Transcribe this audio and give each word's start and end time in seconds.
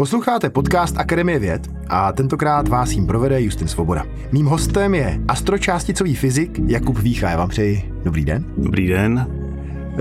Posloucháte 0.00 0.50
podcast 0.50 0.98
Akademie 0.98 1.38
věd 1.38 1.70
a 1.88 2.12
tentokrát 2.12 2.68
vás 2.68 2.90
jim 2.90 3.06
provede 3.06 3.42
Justin 3.42 3.68
Svoboda. 3.68 4.04
Mým 4.32 4.46
hostem 4.46 4.94
je 4.94 5.20
astročásticový 5.28 6.16
fyzik 6.16 6.60
Jakub 6.66 6.98
Vícha. 6.98 7.30
Já 7.30 7.36
vám 7.36 7.48
přeji 7.48 7.92
dobrý 8.04 8.24
den. 8.24 8.44
Dobrý 8.56 8.88
den. 8.88 9.26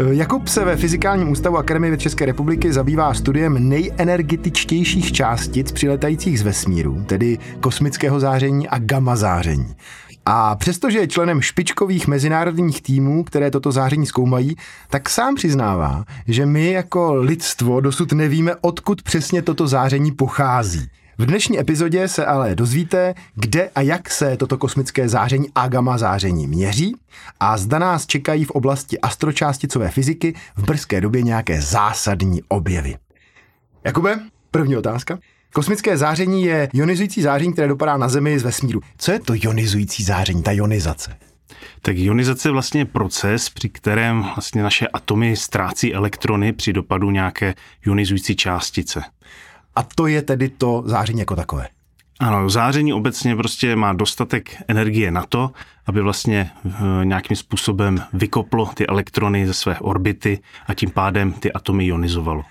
Jakub 0.09 0.47
se 0.47 0.65
ve 0.65 0.75
Fyzikálním 0.75 1.31
ústavu 1.31 1.57
Akademie 1.57 1.91
věd 1.91 2.01
České 2.01 2.25
republiky 2.25 2.73
zabývá 2.73 3.13
studiem 3.13 3.69
nejenergetičtějších 3.69 5.11
částic 5.11 5.71
přiletajících 5.71 6.39
z 6.39 6.43
vesmíru, 6.43 7.03
tedy 7.05 7.37
kosmického 7.59 8.19
záření 8.19 8.67
a 8.67 8.79
gamma 8.79 9.15
záření. 9.15 9.75
A 10.25 10.55
přestože 10.55 10.99
je 10.99 11.07
členem 11.07 11.41
špičkových 11.41 12.07
mezinárodních 12.07 12.81
týmů, 12.81 13.23
které 13.23 13.51
toto 13.51 13.71
záření 13.71 14.05
zkoumají, 14.05 14.55
tak 14.89 15.09
sám 15.09 15.35
přiznává, 15.35 16.05
že 16.27 16.45
my 16.45 16.71
jako 16.71 17.13
lidstvo 17.13 17.81
dosud 17.81 18.11
nevíme, 18.11 18.55
odkud 18.61 19.01
přesně 19.01 19.41
toto 19.41 19.67
záření 19.67 20.11
pochází. 20.11 20.89
V 21.17 21.25
dnešní 21.25 21.59
epizodě 21.59 22.07
se 22.07 22.25
ale 22.25 22.55
dozvíte, 22.55 23.15
kde 23.35 23.69
a 23.75 23.81
jak 23.81 24.09
se 24.09 24.37
toto 24.37 24.57
kosmické 24.57 25.09
záření 25.09 25.47
a 25.55 25.67
gamma 25.67 25.97
záření 25.97 26.47
měří 26.47 26.95
a 27.39 27.57
zda 27.57 27.79
nás 27.79 28.05
čekají 28.05 28.45
v 28.45 28.51
oblasti 28.51 28.99
astročásticové 28.99 29.89
fyziky 29.89 30.33
v 30.55 30.63
brzké 30.63 31.01
době 31.01 31.21
nějaké 31.21 31.61
zásadní 31.61 32.41
objevy. 32.47 32.95
Jakube, 33.83 34.19
první 34.51 34.77
otázka. 34.77 35.19
Kosmické 35.53 35.97
záření 35.97 36.43
je 36.43 36.69
ionizující 36.73 37.21
záření, 37.21 37.53
které 37.53 37.67
dopadá 37.67 37.97
na 37.97 38.09
Zemi 38.09 38.39
z 38.39 38.43
vesmíru. 38.43 38.81
Co 38.97 39.11
je 39.11 39.19
to 39.19 39.33
ionizující 39.35 40.03
záření, 40.03 40.43
ta 40.43 40.51
ionizace? 40.51 41.17
Tak 41.81 41.97
ionizace 41.97 42.47
je 42.47 42.53
vlastně 42.53 42.85
proces, 42.85 43.49
při 43.49 43.69
kterém 43.69 44.21
vlastně 44.21 44.63
naše 44.63 44.87
atomy 44.87 45.35
ztrácí 45.35 45.93
elektrony 45.93 46.53
při 46.53 46.73
dopadu 46.73 47.11
nějaké 47.11 47.55
ionizující 47.85 48.35
částice. 48.35 49.01
A 49.75 49.83
to 49.83 50.07
je 50.07 50.21
tedy 50.21 50.49
to 50.49 50.83
záření 50.85 51.19
jako 51.19 51.35
takové. 51.35 51.67
Ano, 52.19 52.49
záření 52.49 52.93
obecně 52.93 53.35
prostě 53.35 53.75
má 53.75 53.93
dostatek 53.93 54.63
energie 54.67 55.11
na 55.11 55.25
to, 55.29 55.51
aby 55.85 56.01
vlastně 56.01 56.51
eh, 56.65 56.71
nějakým 57.05 57.37
způsobem 57.37 58.03
vykoplo 58.13 58.65
ty 58.65 58.87
elektrony 58.87 59.47
ze 59.47 59.53
své 59.53 59.79
orbity 59.79 60.39
a 60.67 60.73
tím 60.73 60.89
pádem 60.89 61.33
ty 61.33 61.53
atomy 61.53 61.85
ionizovalo. 61.85 62.43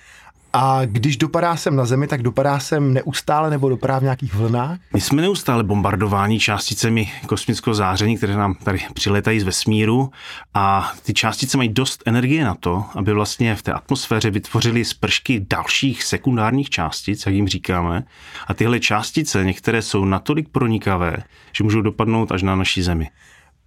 A 0.52 0.80
když 0.84 1.16
dopadá 1.16 1.56
sem 1.56 1.76
na 1.76 1.84
Zemi, 1.84 2.06
tak 2.06 2.22
dopadá 2.22 2.58
sem 2.58 2.94
neustále 2.94 3.50
nebo 3.50 3.68
dopadá 3.68 3.98
v 3.98 4.02
nějakých 4.02 4.34
vlnách? 4.34 4.78
My 4.94 5.00
jsme 5.00 5.22
neustále 5.22 5.64
bombardováni 5.64 6.40
částicemi 6.40 7.12
kosmického 7.26 7.74
záření, 7.74 8.16
které 8.16 8.36
nám 8.36 8.54
tady 8.54 8.80
přiletají 8.94 9.40
z 9.40 9.42
vesmíru 9.42 10.10
a 10.54 10.92
ty 11.02 11.14
částice 11.14 11.56
mají 11.56 11.68
dost 11.68 12.02
energie 12.06 12.44
na 12.44 12.54
to, 12.54 12.84
aby 12.94 13.12
vlastně 13.12 13.56
v 13.56 13.62
té 13.62 13.72
atmosféře 13.72 14.30
vytvořily 14.30 14.84
spršky 14.84 15.46
dalších 15.50 16.02
sekundárních 16.02 16.70
částic, 16.70 17.26
jak 17.26 17.34
jim 17.34 17.48
říkáme. 17.48 18.04
A 18.46 18.54
tyhle 18.54 18.80
částice 18.80 19.44
některé 19.44 19.82
jsou 19.82 20.04
natolik 20.04 20.48
pronikavé, 20.48 21.16
že 21.52 21.64
můžou 21.64 21.80
dopadnout 21.80 22.32
až 22.32 22.42
na 22.42 22.56
naší 22.56 22.82
Zemi. 22.82 23.08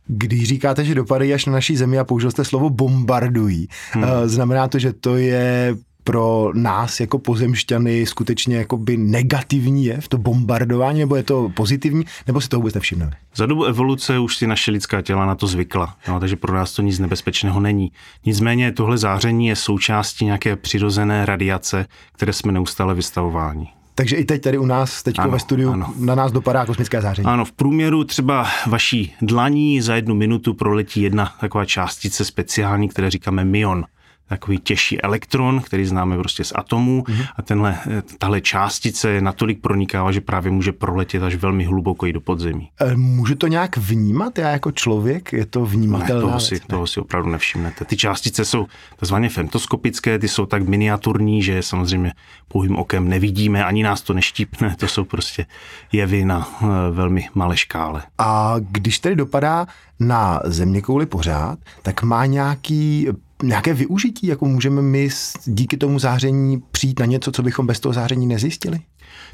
Když 0.08 0.44
říkáte, 0.48 0.86
že 0.86 0.96
dopadají 0.96 1.34
až 1.34 1.46
na 1.46 1.54
naší 1.54 1.76
zemi 1.76 2.00
a 2.00 2.04
použil 2.04 2.32
jste 2.32 2.46
slovo 2.46 2.70
bombardují, 2.70 3.68
hmm. 3.92 4.06
znamená 4.26 4.68
to, 4.68 4.80
že 4.80 4.94
to 4.94 5.18
je 5.18 5.76
pro 6.04 6.52
nás 6.54 7.00
jako 7.00 7.20
pozemšťany 7.20 8.06
skutečně 8.06 8.58
jakoby 8.58 8.98
negativní 8.98 9.86
je 9.86 10.02
v 10.02 10.08
to 10.08 10.18
bombardování, 10.18 11.00
nebo 11.00 11.16
je 11.16 11.24
to 11.24 11.50
pozitivní, 11.50 12.06
nebo 12.28 12.42
si 12.42 12.50
to 12.50 12.58
vůbec 12.58 12.74
nevšimneme? 12.74 13.12
Za 13.36 13.46
dobu 13.46 13.66
evoluce 13.66 14.20
už 14.20 14.38
si 14.38 14.48
naše 14.48 14.72
lidská 14.72 15.02
těla 15.02 15.26
na 15.26 15.36
to 15.36 15.48
zvykla, 15.48 15.96
no, 16.08 16.20
takže 16.20 16.36
pro 16.36 16.54
nás 16.54 16.74
to 16.74 16.82
nic 16.82 17.00
nebezpečného 17.00 17.60
není. 17.60 17.92
Nicméně 18.26 18.72
tohle 18.72 18.98
záření 18.98 19.48
je 19.48 19.56
součástí 19.56 20.26
nějaké 20.26 20.56
přirozené 20.56 21.26
radiace, 21.26 21.86
které 22.14 22.34
jsme 22.34 22.52
neustále 22.52 22.96
vystavováni. 22.96 23.68
Takže 23.96 24.16
i 24.16 24.26
teď 24.26 24.42
tady 24.42 24.58
u 24.58 24.66
nás, 24.66 25.04
teď 25.04 25.16
ve 25.30 25.40
studiu, 25.40 25.72
ano. 25.72 25.94
na 26.00 26.16
nás 26.16 26.32
dopadá 26.32 26.66
kosmické 26.66 27.02
záření. 27.02 27.26
Ano, 27.26 27.46
v 27.46 27.52
průměru 27.52 28.04
třeba 28.04 28.48
vaší 28.68 29.16
dlaní 29.22 29.82
za 29.82 29.96
jednu 29.96 30.16
minutu 30.16 30.54
proletí 30.54 31.02
jedna 31.02 31.34
taková 31.40 31.66
částice 31.66 32.26
speciální, 32.26 32.90
které 32.90 33.10
říkáme 33.10 33.46
mion 33.46 33.86
takový 34.32 34.58
těžší 34.58 35.02
elektron, 35.02 35.62
který 35.62 35.86
známe 35.86 36.18
prostě 36.18 36.44
z 36.44 36.54
atomů 36.56 37.04
mm-hmm. 37.04 37.28
a 37.36 37.42
tenhle, 37.42 37.78
tahle 38.18 38.42
částice 38.42 39.10
je 39.10 39.22
natolik 39.22 39.62
pronikává, 39.62 40.12
že 40.12 40.22
právě 40.22 40.52
může 40.52 40.72
proletět 40.72 41.24
až 41.24 41.36
velmi 41.36 41.64
hluboko 41.64 42.06
i 42.06 42.14
do 42.14 42.22
podzemí. 42.22 42.70
E, 42.82 42.96
můžu 42.96 43.36
to 43.36 43.48
nějak 43.48 43.78
vnímat 43.78 44.38
já 44.38 44.50
jako 44.50 44.72
člověk? 44.72 45.34
Je 45.34 45.46
to 45.46 45.66
vnímatelné? 45.66 46.22
Toho 46.22 46.40
si, 46.40 46.60
toho 46.60 46.88
si 46.88 47.00
opravdu 47.00 47.30
nevšimnete. 47.30 47.86
Ty 47.86 47.98
částice 47.98 48.46
jsou 48.46 48.68
takzvaně 49.00 49.30
femtoskopické, 49.30 50.20
ty 50.20 50.28
jsou 50.28 50.46
tak 50.46 50.68
miniaturní, 50.68 51.44
že 51.44 51.64
samozřejmě 51.64 52.14
pouhým 52.48 52.76
okem 52.76 53.10
nevidíme, 53.10 53.66
ani 53.66 53.84
nás 53.84 54.02
to 54.02 54.14
neštípne, 54.14 54.76
to 54.80 54.88
jsou 54.88 55.04
prostě 55.04 55.46
jevy 55.92 56.26
na 56.26 56.48
e, 56.62 56.66
velmi 56.92 57.28
malé 57.36 57.58
škále. 57.58 58.04
A 58.18 58.56
když 58.60 59.00
tedy 59.00 59.16
dopadá 59.16 59.68
na 60.00 60.40
země 60.46 60.82
kouli 60.82 61.06
pořád, 61.06 61.60
tak 61.82 62.04
má 62.04 62.26
nějaký 62.26 63.08
nějaké 63.44 63.74
využití, 63.74 64.28
jako 64.28 64.46
můžeme 64.46 64.82
my 64.82 65.10
díky 65.46 65.78
tomu 65.78 66.00
záření 66.00 66.64
přijít 66.72 67.00
na 67.00 67.06
něco, 67.06 67.32
co 67.32 67.44
bychom 67.44 67.68
bez 67.68 67.80
toho 67.80 67.94
záření 67.94 68.28
nezjistili? 68.28 68.80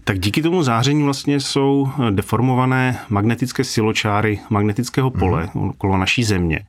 Tak 0.04 0.20
díky 0.20 0.42
tomu 0.42 0.64
záření 0.64 1.04
vlastně 1.04 1.40
jsou 1.40 1.90
eh, 2.08 2.12
deformované 2.12 3.00
magnetické 3.10 3.64
siločáry 3.64 4.40
magnetického 4.50 5.12
pole 5.12 5.50
mm. 5.54 5.70
okolo 5.70 5.98
naší 5.98 6.24
země. 6.24 6.60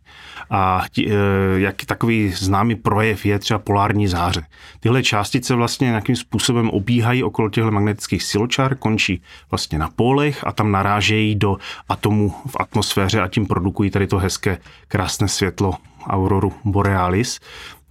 A 0.50 0.82
tí, 0.92 1.10
eh, 1.10 1.14
jak 1.56 1.84
takový 1.84 2.32
známý 2.36 2.74
projev 2.74 3.26
je 3.26 3.38
třeba 3.38 3.58
polární 3.58 4.08
záře. 4.08 4.42
Tyhle 4.80 5.02
částice 5.02 5.54
vlastně 5.54 5.86
nějakým 5.86 6.16
způsobem 6.16 6.70
obíhají 6.70 7.22
okolo 7.24 7.50
těchto 7.50 7.70
magnetických 7.70 8.22
siločár, 8.22 8.76
končí 8.76 9.22
vlastně 9.50 9.78
na 9.78 9.88
polech 9.96 10.46
a 10.46 10.52
tam 10.52 10.72
narážejí 10.72 11.34
do 11.34 11.56
atomů 11.88 12.34
v 12.46 12.56
atmosféře 12.60 13.20
a 13.20 13.28
tím 13.28 13.46
produkují 13.46 13.90
tady 13.90 14.06
to 14.06 14.18
hezké, 14.18 14.58
krásné 14.88 15.28
světlo 15.28 15.74
auroru 16.06 16.52
borealis, 16.64 17.40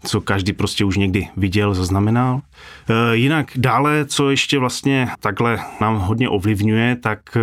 co 0.04 0.22
každý 0.22 0.54
prostě 0.54 0.86
už 0.86 0.98
někdy 0.98 1.28
viděl, 1.38 1.74
zaznamenal. 1.74 2.42
E, 2.90 3.16
jinak 3.16 3.52
dále, 3.56 4.06
co 4.06 4.30
ještě 4.30 4.60
vlastně 4.60 5.08
takhle 5.20 5.60
nám 5.82 6.00
hodně 6.00 6.30
ovlivňuje, 6.30 6.96
tak 6.96 7.20
e, 7.38 7.42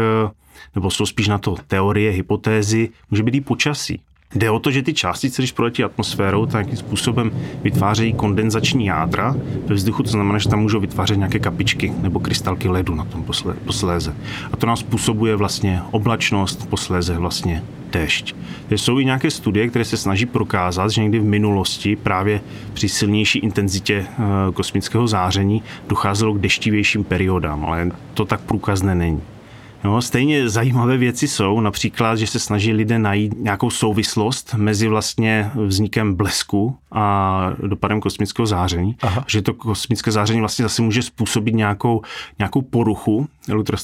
nebo 0.75 0.91
jsou 0.91 1.07
spíš 1.07 1.29
na 1.29 1.39
to 1.39 1.57
teorie, 1.67 2.11
hypotézy, 2.11 2.89
může 3.11 3.23
být 3.23 3.35
i 3.35 3.41
počasí. 3.41 4.01
Jde 4.35 4.51
o 4.51 4.59
to, 4.59 4.71
že 4.71 4.83
ty 4.83 4.95
částice, 4.95 5.43
když 5.43 5.53
proletí 5.53 5.85
atmosférou, 5.85 6.47
tak 6.47 6.53
nějakým 6.53 6.77
způsobem 6.77 7.31
vytvářejí 7.63 8.13
kondenzační 8.13 8.87
jádra 8.87 9.37
ve 9.67 9.75
vzduchu, 9.75 10.03
to 10.03 10.11
znamená, 10.11 10.39
že 10.39 10.49
tam 10.49 10.61
můžou 10.61 10.81
vytvářet 10.81 11.17
nějaké 11.17 11.39
kapičky 11.39 11.93
nebo 12.03 12.21
krystalky 12.21 12.69
ledu 12.69 12.95
na 12.95 13.05
tom 13.05 13.25
posléze. 13.65 14.17
A 14.53 14.57
to 14.57 14.67
nám 14.67 14.77
způsobuje 14.77 15.37
vlastně 15.37 15.83
oblačnost, 15.91 16.69
posléze 16.69 17.19
vlastně 17.19 17.63
déšť. 17.95 18.35
Jsou 18.71 18.99
i 18.99 19.05
nějaké 19.05 19.31
studie, 19.31 19.69
které 19.69 19.85
se 19.85 19.97
snaží 19.97 20.27
prokázat, 20.27 20.91
že 20.91 21.03
někdy 21.03 21.19
v 21.19 21.25
minulosti 21.25 21.97
právě 21.97 22.41
při 22.73 22.89
silnější 22.89 23.39
intenzitě 23.39 24.07
eh, 24.09 24.23
kosmického 24.53 25.07
záření 25.07 25.63
docházelo 25.89 26.35
k 26.35 26.41
deštivějším 26.41 27.05
periodám, 27.05 27.65
ale 27.65 27.91
to 28.15 28.25
tak 28.25 28.41
průkazné 28.41 28.95
není. 28.95 29.34
No, 29.85 30.03
stejně 30.03 30.49
zajímavé 30.49 30.97
věci 30.97 31.29
jsou, 31.29 31.61
například, 31.61 32.17
že 32.17 32.27
se 32.27 32.39
snaží 32.39 32.73
lidé 32.73 32.99
najít 32.99 33.35
nějakou 33.39 33.71
souvislost 33.71 34.55
mezi 34.55 34.89
vlastně 34.89 35.51
vznikem 35.55 36.15
blesku 36.15 36.77
a 36.93 37.51
dopadem 37.67 38.01
kosmického 38.01 38.47
záření. 38.47 38.97
Aha. 39.03 39.25
Že 39.29 39.43
to 39.43 39.55
kosmické 39.55 40.13
záření 40.13 40.41
vlastně 40.41 40.63
zase 40.63 40.83
může 40.83 41.03
způsobit 41.03 41.55
nějakou, 41.55 42.03
nějakou 42.39 42.63
poruchu, 42.63 43.29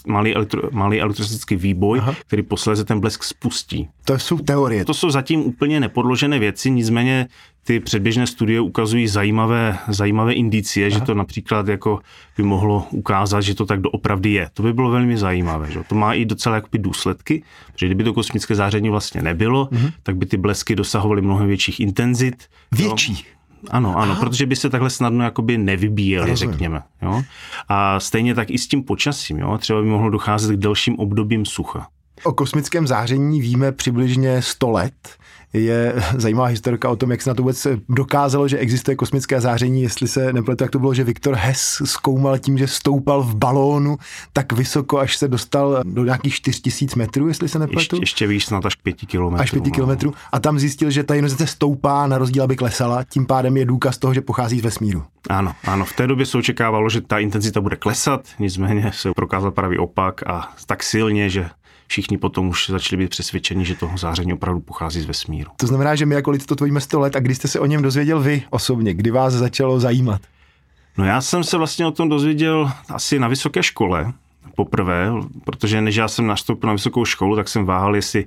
malý, 0.06 0.34
elektro, 0.34 0.62
malý 0.72 1.00
elektrostatický 1.00 1.56
výboj, 1.56 1.98
Aha. 1.98 2.14
který 2.26 2.42
posléze 2.42 2.84
ten 2.84 3.00
blesk 3.00 3.24
spustí. 3.24 3.88
To 4.04 4.18
jsou 4.18 4.38
teorie. 4.38 4.84
To 4.84 4.94
jsou 4.94 5.10
zatím 5.10 5.40
úplně 5.40 5.80
nepodložené 5.80 6.38
věci, 6.38 6.70
nicméně 6.70 7.28
ty 7.64 7.80
předběžné 7.80 8.26
studie 8.26 8.60
ukazují 8.60 9.08
zajímavé, 9.08 9.78
zajímavé 9.88 10.32
indicie, 10.32 10.86
Aha. 10.86 10.98
že 10.98 11.04
to 11.04 11.14
například 11.14 11.68
jako 11.68 12.00
by 12.36 12.42
mohlo 12.42 12.86
ukázat, 12.90 13.40
že 13.40 13.54
to 13.54 13.66
tak 13.66 13.80
doopravdy 13.80 14.32
je. 14.32 14.50
To 14.54 14.62
by 14.62 14.72
bylo 14.72 14.90
velmi 14.90 15.18
zajímavé. 15.18 15.72
Že? 15.72 15.80
To 15.88 15.94
má 15.94 16.14
i 16.14 16.24
docela 16.24 16.54
jakoby 16.54 16.78
důsledky, 16.78 17.42
protože 17.72 17.86
kdyby 17.86 18.04
to 18.04 18.14
kosmické 18.14 18.54
záření 18.54 18.90
vlastně 18.90 19.22
nebylo, 19.22 19.64
uh-huh. 19.64 19.92
tak 20.02 20.16
by 20.16 20.26
ty 20.26 20.36
blesky 20.36 20.76
dosahovaly 20.76 21.22
mnohem 21.22 21.48
větších 21.48 21.80
intenzit. 21.80 22.44
Větších? 22.72 23.26
Ano, 23.70 23.98
ano, 23.98 24.12
Aha. 24.12 24.20
protože 24.20 24.46
by 24.46 24.56
se 24.56 24.70
takhle 24.70 24.90
snadno 24.90 25.24
jakoby 25.24 25.58
nevybíjeli, 25.58 26.30
Rozumím. 26.30 26.52
řekněme. 26.52 26.82
Jo? 27.02 27.22
A 27.68 28.00
stejně 28.00 28.34
tak 28.34 28.50
i 28.50 28.58
s 28.58 28.68
tím 28.68 28.82
počasím. 28.82 29.38
Jo? 29.38 29.58
Třeba 29.58 29.82
by 29.82 29.88
mohlo 29.88 30.10
docházet 30.10 30.56
k 30.56 30.60
delším 30.60 30.98
obdobím 30.98 31.46
sucha. 31.46 31.86
O 32.24 32.32
kosmickém 32.32 32.86
záření 32.86 33.40
víme 33.40 33.72
přibližně 33.72 34.42
100 34.42 34.70
let. 34.70 35.16
Je 35.52 35.94
zajímavá 36.16 36.46
historka 36.46 36.88
o 36.88 36.96
tom, 36.96 37.10
jak 37.10 37.22
se 37.22 37.30
na 37.30 37.34
to 37.34 37.42
vůbec 37.42 37.66
dokázalo, 37.88 38.48
že 38.48 38.58
existuje 38.58 38.96
kosmické 38.96 39.40
záření, 39.40 39.82
jestli 39.82 40.08
se 40.08 40.32
nepletu, 40.32 40.64
jak 40.64 40.70
to 40.70 40.78
bylo, 40.78 40.94
že 40.94 41.04
Viktor 41.04 41.34
Hess 41.34 41.82
zkoumal 41.84 42.38
tím, 42.38 42.58
že 42.58 42.66
stoupal 42.66 43.22
v 43.22 43.34
balónu 43.34 43.96
tak 44.32 44.52
vysoko, 44.52 44.98
až 44.98 45.16
se 45.16 45.28
dostal 45.28 45.82
do 45.84 46.04
nějakých 46.04 46.34
4000 46.34 46.96
metrů, 46.96 47.28
jestli 47.28 47.48
se 47.48 47.58
nepletu. 47.58 47.80
Ještě, 47.80 47.96
ještě 47.96 48.26
víc, 48.26 48.44
snad 48.44 48.66
až 48.66 48.74
5 48.74 48.94
kilometrů. 48.94 49.42
Až 49.42 49.50
5 49.50 49.66
no. 49.66 49.70
kilometrů. 49.70 50.14
A 50.32 50.40
tam 50.40 50.58
zjistil, 50.58 50.90
že 50.90 51.04
ta 51.04 51.14
ionizace 51.14 51.46
stoupá 51.46 52.06
na 52.06 52.18
rozdíl, 52.18 52.42
aby 52.42 52.56
klesala. 52.56 53.04
Tím 53.04 53.26
pádem 53.26 53.56
je 53.56 53.64
důkaz 53.64 53.98
toho, 53.98 54.14
že 54.14 54.20
pochází 54.20 54.60
z 54.60 54.62
vesmíru. 54.62 55.02
Ano, 55.28 55.52
ano. 55.64 55.84
V 55.84 55.92
té 55.92 56.06
době 56.06 56.26
se 56.26 56.38
očekávalo, 56.38 56.88
že 56.88 57.00
ta 57.00 57.18
intenzita 57.18 57.60
bude 57.60 57.76
klesat, 57.76 58.28
nicméně 58.38 58.90
se 58.94 59.10
prokázal 59.16 59.50
pravý 59.50 59.78
opak 59.78 60.26
a 60.26 60.52
tak 60.66 60.82
silně, 60.82 61.30
že 61.30 61.48
všichni 61.90 62.18
potom 62.18 62.48
už 62.48 62.70
začali 62.70 63.02
být 63.02 63.10
přesvědčeni, 63.10 63.64
že 63.64 63.74
toho 63.74 63.98
záření 63.98 64.32
opravdu 64.32 64.60
pochází 64.60 65.00
z 65.00 65.06
vesmíru. 65.06 65.50
To 65.56 65.66
znamená, 65.66 65.94
že 65.94 66.06
my 66.06 66.14
jako 66.14 66.30
lidi 66.30 66.44
to 66.44 66.56
tvojíme 66.56 66.80
100 66.80 67.00
let 67.00 67.16
a 67.16 67.20
kdy 67.20 67.34
jste 67.34 67.48
se 67.48 67.60
o 67.60 67.66
něm 67.66 67.82
dozvěděl 67.82 68.20
vy 68.20 68.42
osobně, 68.50 68.94
kdy 68.94 69.10
vás 69.10 69.34
začalo 69.34 69.80
zajímat? 69.80 70.20
No 70.98 71.04
já 71.04 71.20
jsem 71.20 71.44
se 71.44 71.56
vlastně 71.56 71.86
o 71.86 71.90
tom 71.90 72.08
dozvěděl 72.08 72.70
asi 72.88 73.18
na 73.18 73.28
vysoké 73.28 73.62
škole, 73.62 74.12
poprvé, 74.56 75.12
protože 75.44 75.80
než 75.80 75.96
já 75.96 76.08
jsem 76.08 76.26
nastoupil 76.26 76.66
na 76.66 76.72
vysokou 76.72 77.04
školu, 77.04 77.36
tak 77.36 77.48
jsem 77.48 77.64
váhal, 77.64 77.96
jestli 77.96 78.26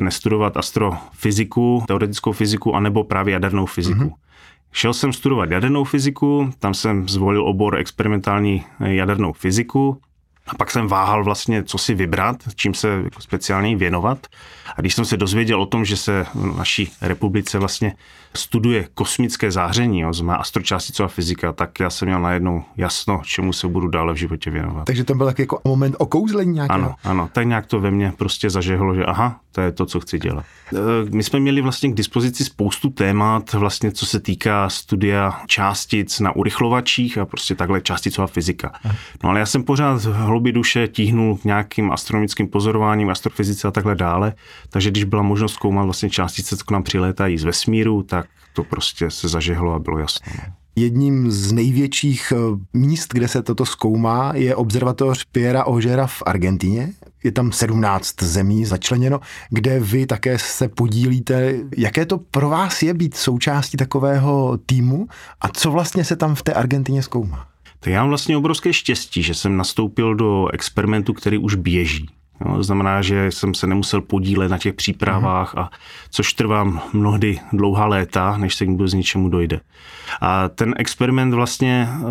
nestudovat 0.00 0.56
astrofyziku, 0.56 1.84
teoretickou 1.86 2.32
fyziku, 2.32 2.74
anebo 2.74 3.04
právě 3.04 3.32
jadernou 3.32 3.66
fyziku. 3.66 4.00
Mm-hmm. 4.00 4.14
Šel 4.72 4.94
jsem 4.94 5.12
studovat 5.12 5.50
jadernou 5.50 5.84
fyziku, 5.84 6.50
tam 6.58 6.74
jsem 6.74 7.08
zvolil 7.08 7.46
obor 7.46 7.78
experimentální 7.78 8.64
jadernou 8.80 9.32
fyziku, 9.32 10.00
a 10.46 10.54
pak 10.54 10.70
jsem 10.70 10.88
váhal 10.88 11.24
vlastně, 11.24 11.64
co 11.64 11.78
si 11.78 11.94
vybrat, 11.94 12.36
čím 12.54 12.74
se 12.74 12.88
jako 13.04 13.20
speciálně 13.20 13.76
věnovat. 13.76 14.26
A 14.76 14.80
když 14.80 14.94
jsem 14.94 15.04
se 15.04 15.16
dozvěděl 15.16 15.62
o 15.62 15.66
tom, 15.66 15.84
že 15.84 15.96
se 15.96 16.26
v 16.34 16.56
naší 16.56 16.92
republice 17.00 17.58
vlastně 17.58 17.94
studuje 18.36 18.88
kosmické 18.94 19.50
záření, 19.50 20.00
jo, 20.00 20.12
znamená 20.12 20.36
astročásticová 20.38 21.08
fyzika, 21.08 21.52
tak 21.52 21.80
já 21.80 21.90
jsem 21.90 22.08
měl 22.08 22.20
najednou 22.20 22.64
jasno, 22.76 23.22
čemu 23.24 23.52
se 23.52 23.68
budu 23.68 23.88
dále 23.88 24.12
v 24.14 24.16
životě 24.16 24.50
věnovat. 24.50 24.84
Takže 24.84 25.04
to 25.04 25.14
byl 25.14 25.26
taky 25.26 25.42
jako 25.42 25.60
moment 25.64 25.96
okouzlení 25.98 26.52
nějakého? 26.52 26.80
Ano, 26.80 26.94
ano, 27.04 27.28
tak 27.32 27.46
nějak 27.46 27.66
to 27.66 27.80
ve 27.80 27.90
mně 27.90 28.12
prostě 28.16 28.50
zažehlo, 28.50 28.94
že 28.94 29.04
aha, 29.04 29.40
to 29.52 29.60
je 29.60 29.72
to, 29.72 29.86
co 29.86 30.00
chci 30.00 30.18
dělat. 30.18 30.44
E, 30.72 31.10
my 31.10 31.22
jsme 31.22 31.40
měli 31.40 31.60
vlastně 31.60 31.90
k 31.90 31.94
dispozici 31.94 32.44
spoustu 32.44 32.90
témat, 32.90 33.52
vlastně 33.52 33.92
co 33.92 34.06
se 34.06 34.20
týká 34.20 34.68
studia 34.68 35.40
částic 35.46 36.20
na 36.20 36.36
urychlovačích 36.36 37.18
a 37.18 37.26
prostě 37.26 37.54
takhle 37.54 37.80
částicová 37.80 38.26
fyzika. 38.26 38.72
No 39.22 39.30
ale 39.30 39.40
já 39.40 39.46
jsem 39.46 39.62
pořád 39.62 40.04
v 40.04 40.14
hloubi 40.14 40.52
duše 40.52 40.88
tíhnul 40.88 41.36
k 41.36 41.44
nějakým 41.44 41.92
astronomickým 41.92 42.48
pozorováním, 42.48 43.10
astrofyzice 43.10 43.68
a 43.68 43.70
takhle 43.70 43.94
dále, 43.94 44.32
takže 44.70 44.90
když 44.90 45.04
byla 45.04 45.22
možnost 45.22 45.52
zkoumat 45.52 45.84
vlastně 45.84 46.10
částice, 46.10 46.56
co 46.56 46.64
nám 46.72 46.82
přilétají 46.82 47.38
z 47.38 47.44
vesmíru, 47.44 48.02
tak 48.02 48.23
to 48.54 48.64
prostě 48.64 49.10
se 49.10 49.28
zažehlo 49.28 49.74
a 49.74 49.78
bylo 49.78 49.98
jasné. 49.98 50.32
No. 50.48 50.54
Jedním 50.76 51.30
z 51.30 51.52
největších 51.52 52.32
eh, 52.36 52.36
míst, 52.72 53.12
kde 53.12 53.28
se 53.28 53.42
toto 53.42 53.66
zkoumá, 53.66 54.32
je 54.34 54.56
observatoř 54.56 55.24
Piera 55.32 55.64
Ožera 55.64 56.06
v 56.06 56.22
Argentině. 56.26 56.92
Je 57.24 57.32
tam 57.32 57.52
17 57.52 58.22
zemí 58.22 58.64
začleněno, 58.64 59.20
kde 59.50 59.80
vy 59.80 60.06
také 60.06 60.38
se 60.38 60.68
podílíte. 60.68 61.54
Jaké 61.76 62.06
to 62.06 62.18
pro 62.18 62.48
vás 62.48 62.82
je 62.82 62.94
být 62.94 63.16
součástí 63.16 63.76
takového 63.76 64.58
týmu 64.66 65.06
a 65.40 65.48
co 65.48 65.70
vlastně 65.70 66.04
se 66.04 66.16
tam 66.16 66.34
v 66.34 66.42
té 66.42 66.52
Argentině 66.52 67.02
zkoumá? 67.02 67.46
Tak 67.80 67.92
já 67.92 68.00
mám 68.00 68.08
vlastně 68.08 68.36
obrovské 68.36 68.72
štěstí, 68.72 69.22
že 69.22 69.34
jsem 69.34 69.56
nastoupil 69.56 70.14
do 70.14 70.48
experimentu, 70.52 71.12
který 71.12 71.38
už 71.38 71.54
běží. 71.54 72.08
Jo, 72.40 72.56
to 72.56 72.62
znamená, 72.62 73.02
že 73.02 73.30
jsem 73.30 73.54
se 73.54 73.66
nemusel 73.66 74.00
podílet 74.00 74.50
na 74.50 74.58
těch 74.58 74.74
přípravách, 74.74 75.58
a 75.58 75.70
což 76.10 76.32
trvá 76.32 76.64
mnohdy 76.92 77.40
dlouhá 77.52 77.86
léta, 77.86 78.36
než 78.36 78.54
se 78.54 78.66
k 78.66 78.86
z 78.86 78.94
ničemu 78.94 79.28
dojde. 79.28 79.60
A 80.20 80.48
ten 80.48 80.74
experiment 80.76 81.34
vlastně 81.34 81.88
e, 81.88 82.04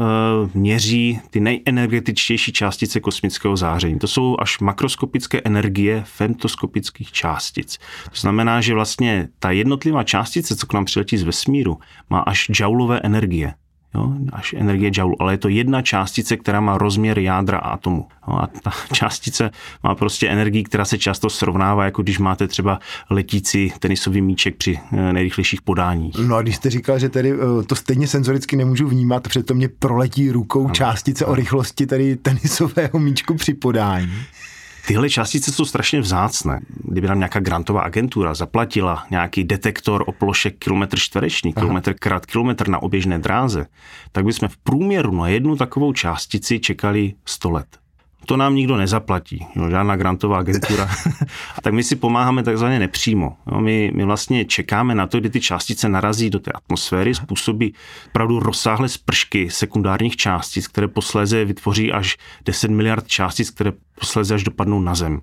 měří 0.53 1.19
ty 1.29 1.39
nejenergetičtější 1.39 2.51
částice 2.51 2.99
kosmického 2.99 3.57
záření. 3.57 3.99
To 3.99 4.07
jsou 4.07 4.37
až 4.39 4.59
makroskopické 4.59 5.41
energie 5.43 6.03
femtoskopických 6.05 7.11
částic. 7.11 7.77
To 8.05 8.19
znamená, 8.19 8.61
že 8.61 8.73
vlastně 8.73 9.27
ta 9.39 9.51
jednotlivá 9.51 10.03
částice, 10.03 10.55
co 10.55 10.67
k 10.67 10.73
nám 10.73 10.85
přiletí 10.85 11.17
z 11.17 11.23
vesmíru, 11.23 11.79
má 12.09 12.19
až 12.19 12.47
joulové 12.49 12.99
energie 12.99 13.53
jo, 13.95 14.13
až 14.33 14.53
energie 14.53 14.91
joule, 14.93 15.15
ale 15.19 15.33
je 15.33 15.37
to 15.37 15.49
jedna 15.49 15.81
částice, 15.81 16.37
která 16.37 16.61
má 16.61 16.77
rozměr 16.77 17.19
jádra 17.19 17.57
atomu. 17.57 18.07
Jo, 18.27 18.33
a 18.33 18.47
ta 18.63 18.71
částice 18.93 19.51
má 19.83 19.95
prostě 19.95 20.29
energii, 20.29 20.63
která 20.63 20.85
se 20.85 20.97
často 20.97 21.29
srovnává, 21.29 21.85
jako 21.85 22.03
když 22.03 22.19
máte 22.19 22.47
třeba 22.47 22.79
letící 23.09 23.73
tenisový 23.79 24.21
míček 24.21 24.55
při 24.55 24.79
eh, 24.93 25.13
nejrychlejších 25.13 25.61
podáních. 25.61 26.15
No 26.27 26.35
a 26.35 26.41
když 26.41 26.55
jste 26.55 26.69
říkal, 26.69 26.99
že 26.99 27.09
tedy 27.09 27.33
eh, 27.33 27.63
to 27.63 27.75
stejně 27.75 28.07
senzoricky 28.07 28.55
nemůžu 28.55 28.87
vnímat, 28.87 29.23
protože 29.23 29.43
to 29.43 29.53
mě 29.53 29.69
proletí 29.69 30.31
rukou 30.31 30.65
ano, 30.65 30.73
částice 30.73 31.25
ano. 31.25 31.31
o 31.31 31.35
rychlosti 31.35 31.85
tedy 31.85 32.15
tenisového 32.15 32.99
míčku 32.99 33.33
při 33.33 33.53
podání. 33.53 34.13
Tyhle 34.87 35.09
částice 35.09 35.51
jsou 35.51 35.65
strašně 35.65 36.01
vzácné. 36.01 36.59
Kdyby 36.67 37.07
nám 37.07 37.19
nějaká 37.19 37.39
grantová 37.39 37.81
agentura 37.81 38.33
zaplatila 38.33 39.05
nějaký 39.11 39.43
detektor 39.43 40.03
o 40.07 40.11
ploše 40.11 40.51
kilometr 40.51 40.99
čtvereční, 40.99 41.53
kilometr 41.53 41.93
krát 41.93 42.25
kilometr 42.25 42.67
na 42.67 42.83
oběžné 42.83 43.19
dráze, 43.19 43.65
tak 44.11 44.25
bychom 44.25 44.49
v 44.49 44.57
průměru 44.57 45.15
na 45.15 45.27
jednu 45.27 45.55
takovou 45.55 45.93
částici 45.93 46.59
čekali 46.59 47.13
100 47.25 47.49
let. 47.49 47.82
To 48.25 48.37
nám 48.37 48.55
nikdo 48.55 48.77
nezaplatí, 48.77 49.47
jo, 49.55 49.69
žádná 49.69 49.95
grantová 49.95 50.37
agentura. 50.37 50.89
tak 51.63 51.73
my 51.73 51.83
si 51.83 51.95
pomáháme 51.95 52.43
takzvaně 52.43 52.79
nepřímo. 52.79 53.37
Jo, 53.51 53.61
my, 53.61 53.91
my 53.95 54.05
vlastně 54.05 54.45
čekáme 54.45 54.95
na 54.95 55.07
to, 55.07 55.19
kdy 55.19 55.29
ty 55.29 55.41
částice 55.41 55.89
narazí 55.89 56.29
do 56.29 56.39
té 56.39 56.51
atmosféry, 56.51 57.15
způsobí 57.15 57.73
opravdu 58.07 58.39
rozsáhlé 58.39 58.89
spršky 58.89 59.49
sekundárních 59.49 60.15
částic, 60.15 60.67
které 60.67 60.87
posléze 60.87 61.45
vytvoří 61.45 61.91
až 61.91 62.17
10 62.45 62.71
miliard 62.71 63.07
částic, 63.07 63.49
které 63.49 63.71
posléze 63.99 64.35
až 64.35 64.43
dopadnou 64.43 64.79
na 64.79 64.95
Zem. 64.95 65.21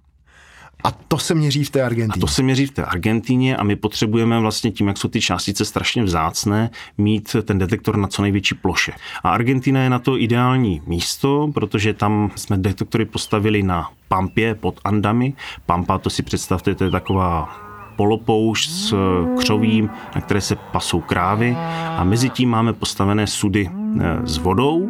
A 0.85 0.91
to 0.91 1.19
se 1.19 1.35
měří 1.35 1.65
v 1.65 1.71
té 1.71 1.83
Argentíně. 1.83 2.13
A 2.17 2.21
to 2.21 2.27
se 2.27 2.43
měří 2.43 2.67
v 2.67 2.71
té 2.71 2.85
Argentíně 2.85 3.57
a 3.57 3.63
my 3.63 3.77
potřebujeme 3.77 4.41
vlastně 4.41 4.71
tím, 4.71 4.89
jak 4.89 4.99
jsou 4.99 5.09
ty 5.09 5.21
částice 5.21 5.65
strašně 5.65 6.03
vzácné, 6.03 6.71
mít 6.99 7.37
ten 7.43 7.59
detektor 7.59 7.97
na 7.97 8.09
co 8.09 8.23
největší 8.23 8.55
ploše. 8.55 8.93
A 9.23 9.31
Argentina 9.31 9.83
je 9.83 9.91
na 9.91 9.99
to 9.99 10.19
ideální 10.19 10.83
místo, 10.87 11.51
protože 11.55 11.95
tam 11.95 12.31
jsme 12.37 12.59
detektory 12.59 13.05
postavili 13.05 13.63
na 13.63 13.91
Pampě 14.09 14.55
pod 14.55 14.81
Andami. 14.85 15.33
Pampa, 15.67 15.99
to 15.99 16.11
si 16.11 16.23
představte, 16.23 16.75
to 16.75 16.85
je 16.85 16.91
taková 16.91 17.49
polopoušť 17.97 18.71
s 18.71 18.95
křovím, 19.39 19.91
na 20.15 20.21
které 20.21 20.41
se 20.41 20.57
pasou 20.57 21.01
krávy 21.01 21.57
a 21.97 22.05
mezi 22.05 22.31
tím 22.31 22.51
máme 22.51 22.73
postavené 22.73 23.27
sudy 23.27 23.71
eh, 23.71 24.27
s 24.27 24.39
vodou, 24.39 24.89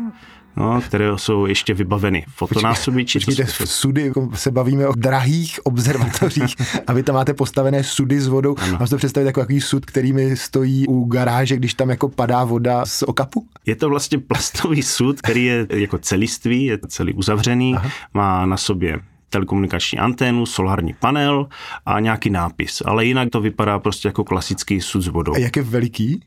no, 0.61 0.81
které 0.81 1.11
jsou 1.17 1.47
ještě 1.47 1.75
vybaveny 1.75 2.25
fotonásobiči. 2.29 3.19
Počkejte, 3.19 3.45
v 3.45 3.63
sudy 3.65 4.03
jako 4.03 4.31
se 4.35 4.51
bavíme 4.51 4.89
o 4.89 4.93
drahých 4.93 5.61
observatořích 5.67 6.55
a 6.87 6.93
vy 6.93 7.03
tam 7.03 7.15
máte 7.15 7.35
postavené 7.35 7.85
sudy 7.85 8.21
s 8.21 8.29
vodou. 8.29 8.57
Ano. 8.59 8.77
Mám 8.79 8.87
si 8.87 8.91
to 8.91 8.97
představit 8.97 9.27
jako 9.27 9.41
takový 9.41 9.61
sud, 9.61 9.87
který 9.87 10.13
mi 10.13 10.37
stojí 10.37 10.87
u 10.87 11.05
garáže, 11.05 11.57
když 11.57 11.75
tam 11.75 11.91
jako 11.91 12.09
padá 12.09 12.45
voda 12.45 12.87
z 12.87 13.03
okapu? 13.03 13.47
Je 13.67 13.77
to 13.77 13.89
vlastně 13.89 14.19
plastový 14.19 14.83
sud, 14.83 15.21
který 15.21 15.45
je 15.45 15.67
jako 15.71 15.99
celistvý, 15.99 16.65
je 16.65 16.79
celý 16.89 17.13
uzavřený, 17.13 17.75
Aha. 17.77 17.91
má 18.15 18.47
na 18.47 18.57
sobě 18.57 19.01
telekomunikační 19.31 19.99
anténu, 19.99 20.47
solární 20.47 20.95
panel 20.95 21.49
a 21.87 22.01
nějaký 22.01 22.31
nápis. 22.31 22.83
Ale 22.85 23.05
jinak 23.05 23.29
to 23.31 23.41
vypadá 23.41 23.79
prostě 23.79 24.09
jako 24.09 24.25
klasický 24.25 24.81
sud 24.81 25.01
s 25.01 25.09
vodou. 25.09 25.35
A 25.35 25.39
jak 25.39 25.57
je 25.57 25.63
veliký? 25.63 26.23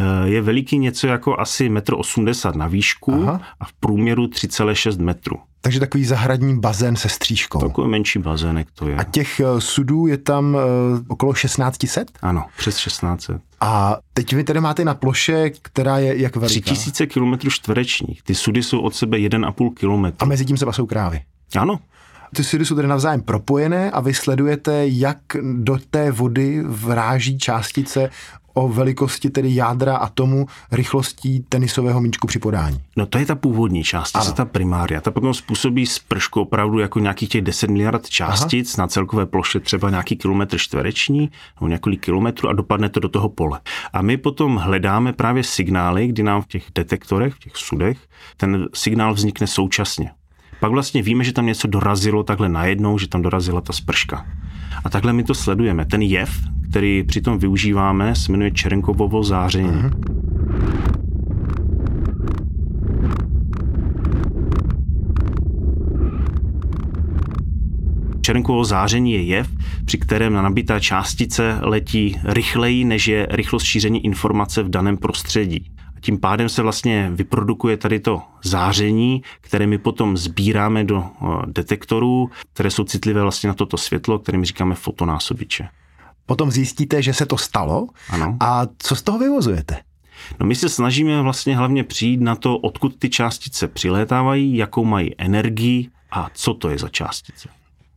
Eh, 0.00 0.28
je 0.28 0.42
veliký 0.42 0.78
něco 0.78 1.06
jako 1.06 1.40
asi 1.40 1.68
1,80 1.68 2.52
m 2.54 2.58
na 2.58 2.66
výšku 2.66 3.22
Aha. 3.22 3.40
a 3.60 3.64
v 3.64 3.72
průměru 3.72 4.26
3,6 4.26 4.98
metru. 4.98 5.36
Takže 5.60 5.80
takový 5.80 6.04
zahradní 6.04 6.60
bazén 6.60 6.96
se 6.96 7.08
střížkou. 7.08 7.58
Takový 7.60 7.88
menší 7.88 8.18
bazének 8.18 8.68
to 8.74 8.88
je. 8.88 8.96
A 8.96 9.04
těch 9.04 9.40
eh, 9.40 9.60
sudů 9.60 10.06
je 10.06 10.18
tam 10.18 10.56
eh, 10.56 11.04
okolo 11.08 11.32
1600? 11.34 12.10
Ano, 12.22 12.44
přes 12.56 12.76
1600. 12.76 13.42
A 13.60 13.96
teď 14.12 14.34
vy 14.34 14.44
tedy 14.44 14.60
máte 14.60 14.84
na 14.84 14.94
ploše, 14.94 15.50
která 15.62 15.98
je 15.98 16.20
jak 16.20 16.36
veliká? 16.36 16.70
3000 16.70 17.06
km 17.06 17.50
čtverečních. 17.50 18.22
Ty 18.22 18.34
sudy 18.34 18.62
jsou 18.62 18.80
od 18.80 18.94
sebe 18.94 19.18
1,5 19.18 19.74
km. 19.74 20.16
A 20.18 20.24
mezi 20.24 20.44
tím 20.44 20.56
se 20.56 20.64
pasou 20.64 20.86
krávy? 20.86 21.20
Ano, 21.58 21.78
ty 22.36 22.44
sudy 22.44 22.64
jsou 22.64 22.74
tedy 22.74 22.88
navzájem 22.88 23.20
propojené 23.20 23.90
a 23.90 24.00
vy 24.00 24.14
sledujete, 24.14 24.88
jak 24.88 25.18
do 25.52 25.78
té 25.90 26.10
vody 26.10 26.62
vráží 26.66 27.38
částice 27.38 28.10
o 28.54 28.68
velikosti 28.68 29.30
tedy 29.30 29.54
jádra 29.54 29.96
atomu 29.96 30.46
rychlostí 30.72 31.44
tenisového 31.48 32.00
míčku 32.00 32.26
při 32.26 32.38
podání. 32.38 32.80
No 32.96 33.06
to 33.06 33.18
je 33.18 33.26
ta 33.26 33.34
původní 33.34 33.84
část, 33.84 34.12
to 34.12 34.18
je 34.26 34.32
ta 34.32 34.44
primária. 34.44 35.00
Ta 35.00 35.10
potom 35.10 35.34
způsobí 35.34 35.86
spršku 35.86 36.40
opravdu 36.40 36.78
jako 36.78 36.98
nějakých 36.98 37.28
těch 37.28 37.42
10 37.42 37.70
miliard 37.70 38.08
částic 38.08 38.74
Aha. 38.74 38.82
na 38.82 38.88
celkové 38.88 39.26
ploše 39.26 39.60
třeba 39.60 39.90
nějaký 39.90 40.16
kilometr 40.16 40.58
čtvereční 40.58 41.30
nebo 41.60 41.68
několik 41.68 42.04
kilometrů 42.04 42.48
a 42.48 42.52
dopadne 42.52 42.88
to 42.88 43.00
do 43.00 43.08
toho 43.08 43.28
pole. 43.28 43.60
A 43.92 44.02
my 44.02 44.16
potom 44.16 44.56
hledáme 44.56 45.12
právě 45.12 45.44
signály, 45.44 46.06
kdy 46.06 46.22
nám 46.22 46.42
v 46.42 46.46
těch 46.46 46.64
detektorech, 46.74 47.34
v 47.34 47.38
těch 47.38 47.56
sudech, 47.56 47.98
ten 48.36 48.68
signál 48.74 49.14
vznikne 49.14 49.46
současně. 49.46 50.10
Pak 50.60 50.70
vlastně 50.70 51.02
víme, 51.02 51.24
že 51.24 51.32
tam 51.32 51.46
něco 51.46 51.68
dorazilo 51.68 52.22
takhle 52.22 52.48
najednou, 52.48 52.98
že 52.98 53.08
tam 53.08 53.22
dorazila 53.22 53.60
ta 53.60 53.72
sprška. 53.72 54.26
A 54.84 54.90
takhle 54.90 55.12
my 55.12 55.24
to 55.24 55.34
sledujeme. 55.34 55.86
Ten 55.86 56.02
jev, 56.02 56.30
který 56.72 57.02
přitom 57.02 57.38
využíváme, 57.38 58.14
se 58.14 58.32
jmenuje 58.32 58.50
Čerenkovovo 58.50 59.24
záření. 59.24 59.70
Uh-huh. 59.70 59.90
Čerenkovo 68.20 68.64
záření 68.64 69.12
je 69.12 69.22
jev, 69.22 69.48
při 69.84 69.98
kterém 69.98 70.32
nabitá 70.32 70.80
částice 70.80 71.58
letí 71.62 72.20
rychleji, 72.24 72.84
než 72.84 73.06
je 73.06 73.26
rychlost 73.30 73.62
šíření 73.62 74.04
informace 74.04 74.62
v 74.62 74.68
daném 74.68 74.96
prostředí. 74.96 75.72
A 75.96 76.00
tím 76.00 76.20
pádem 76.20 76.48
se 76.48 76.62
vlastně 76.62 77.10
vyprodukuje 77.14 77.76
tady 77.76 78.00
to 78.00 78.22
záření, 78.44 79.22
které 79.40 79.66
my 79.66 79.78
potom 79.78 80.16
sbíráme 80.16 80.84
do 80.84 81.04
detektorů, 81.46 82.30
které 82.52 82.70
jsou 82.70 82.84
citlivé 82.84 83.22
vlastně 83.22 83.48
na 83.48 83.54
toto 83.54 83.76
světlo, 83.76 84.18
kterým 84.18 84.44
říkáme 84.44 84.74
fotonásobiče. 84.74 85.68
Potom 86.26 86.50
zjistíte, 86.50 87.02
že 87.02 87.14
se 87.14 87.26
to 87.26 87.38
stalo. 87.38 87.86
Ano. 88.08 88.36
A 88.40 88.66
co 88.78 88.96
z 88.96 89.02
toho 89.02 89.18
vyvozujete? 89.18 89.80
No 90.40 90.46
my 90.46 90.54
se 90.54 90.68
snažíme 90.68 91.22
vlastně 91.22 91.56
hlavně 91.56 91.84
přijít 91.84 92.20
na 92.20 92.36
to, 92.36 92.58
odkud 92.58 92.96
ty 92.98 93.10
částice 93.10 93.68
přilétávají, 93.68 94.56
jakou 94.56 94.84
mají 94.84 95.14
energii 95.18 95.88
a 96.10 96.30
co 96.34 96.54
to 96.54 96.70
je 96.70 96.78
za 96.78 96.88
částice. 96.88 97.48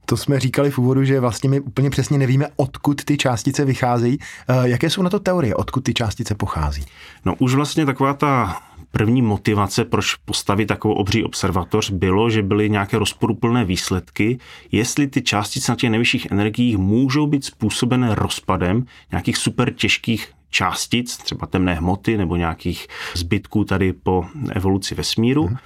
To 0.05 0.17
jsme 0.17 0.39
říkali 0.39 0.71
v 0.71 0.77
úvodu, 0.77 1.03
že 1.03 1.19
vlastně 1.19 1.49
my 1.49 1.59
úplně 1.59 1.89
přesně 1.89 2.17
nevíme, 2.17 2.47
odkud 2.55 3.03
ty 3.03 3.17
částice 3.17 3.65
vycházejí. 3.65 4.17
Eh, 4.47 4.69
jaké 4.69 4.89
jsou 4.89 5.01
na 5.01 5.09
to 5.09 5.19
teorie, 5.19 5.55
odkud 5.55 5.83
ty 5.83 5.93
částice 5.93 6.35
pochází? 6.35 6.85
No 7.25 7.35
už 7.39 7.55
vlastně 7.55 7.85
taková 7.85 8.13
ta 8.13 8.61
první 8.97 9.21
motivace, 9.21 9.85
proč 9.85 10.15
postavit 10.15 10.65
takovou 10.65 10.93
obří 10.93 11.23
observatoř, 11.23 11.89
bylo, 11.89 12.29
že 12.29 12.41
byly 12.41 12.69
nějaké 12.69 12.97
rozporuplné 12.97 13.65
výsledky, 13.65 14.39
jestli 14.71 15.07
ty 15.07 15.21
částice 15.21 15.71
na 15.71 15.75
těch 15.75 15.89
nejvyšších 15.89 16.31
energiích 16.31 16.77
můžou 16.77 17.27
být 17.27 17.45
způsobené 17.45 18.15
rozpadem 18.15 18.85
nějakých 19.11 19.37
super 19.37 19.73
těžkých 19.73 20.31
částic, 20.49 21.17
třeba 21.17 21.47
temné 21.47 21.73
hmoty 21.73 22.17
nebo 22.17 22.35
nějakých 22.35 22.87
zbytků 23.15 23.63
tady 23.63 23.93
po 23.93 24.25
evoluci 24.53 24.95
vesmíru. 24.95 25.45
Hmm 25.45 25.57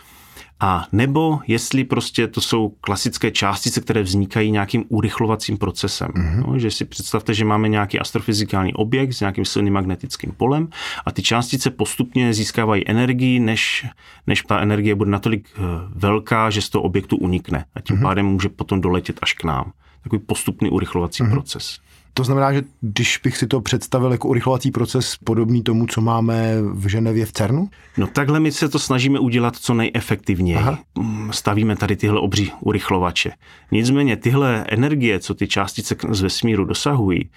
a 0.59 0.87
nebo 0.91 1.39
jestli 1.47 1.83
prostě 1.83 2.27
to 2.27 2.41
jsou 2.41 2.69
klasické 2.69 3.31
částice, 3.31 3.81
které 3.81 4.01
vznikají 4.03 4.51
nějakým 4.51 4.85
urychlovacím 4.89 5.57
procesem. 5.57 6.07
Mm-hmm. 6.07 6.47
No, 6.47 6.59
že 6.59 6.71
si 6.71 6.85
představte, 6.85 7.33
že 7.33 7.45
máme 7.45 7.67
nějaký 7.67 7.99
astrofyzikální 7.99 8.73
objekt 8.73 9.13
s 9.13 9.19
nějakým 9.19 9.45
silným 9.45 9.73
magnetickým 9.73 10.31
polem 10.31 10.67
a 11.05 11.11
ty 11.11 11.21
částice 11.21 11.69
postupně 11.69 12.33
získávají 12.33 12.89
energii, 12.89 13.39
než, 13.39 13.85
než 14.27 14.41
ta 14.41 14.59
energie 14.59 14.95
bude 14.95 15.11
natolik 15.11 15.49
eh, 15.55 15.61
velká, 15.95 16.49
že 16.49 16.61
z 16.61 16.69
toho 16.69 16.83
objektu 16.83 17.17
unikne 17.17 17.65
a 17.75 17.81
tím 17.81 17.95
mm-hmm. 17.95 18.01
pádem 18.01 18.25
může 18.25 18.49
potom 18.49 18.81
doletět 18.81 19.19
až 19.21 19.33
k 19.33 19.43
nám. 19.43 19.71
Takový 20.03 20.21
postupný 20.25 20.69
urychlovací 20.69 21.23
mm-hmm. 21.23 21.31
proces. 21.31 21.79
To 22.13 22.23
znamená, 22.23 22.53
že 22.53 22.61
když 22.81 23.19
bych 23.23 23.37
si 23.37 23.47
to 23.47 23.61
představil 23.61 24.11
jako 24.11 24.27
urychlovací 24.27 24.71
proces 24.71 25.17
podobný 25.23 25.63
tomu, 25.63 25.85
co 25.87 26.01
máme 26.01 26.55
v 26.73 26.87
Ženevě 26.87 27.25
v 27.25 27.31
CERNu? 27.31 27.69
No 27.97 28.07
takhle 28.07 28.39
my 28.39 28.51
se 28.51 28.69
to 28.69 28.79
snažíme 28.79 29.19
udělat 29.19 29.55
co 29.55 29.73
nejefektivněji. 29.73 30.57
Aha. 30.57 30.79
Mm, 30.99 31.33
stavíme 31.33 31.75
tady 31.75 31.95
tyhle 31.95 32.19
obří 32.19 32.51
urychlovače. 32.59 33.31
Nicméně 33.71 34.17
tyhle 34.17 34.65
energie, 34.69 35.19
co 35.19 35.33
ty 35.33 35.47
částice 35.47 35.95
z 36.11 36.21
vesmíru 36.21 36.65
dosahují, 36.65 37.29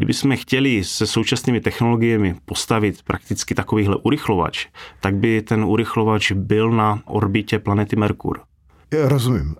Kdybychom 0.00 0.36
chtěli 0.36 0.84
se 0.84 1.06
současnými 1.06 1.60
technologiemi 1.60 2.34
postavit 2.44 3.02
prakticky 3.02 3.54
takovýhle 3.54 3.96
urychlovač, 3.96 4.66
tak 5.00 5.14
by 5.14 5.42
ten 5.42 5.64
urychlovač 5.64 6.32
byl 6.32 6.70
na 6.70 7.02
orbitě 7.04 7.58
planety 7.58 7.96
Merkur. 7.96 8.40
Rozumím. 8.92 9.54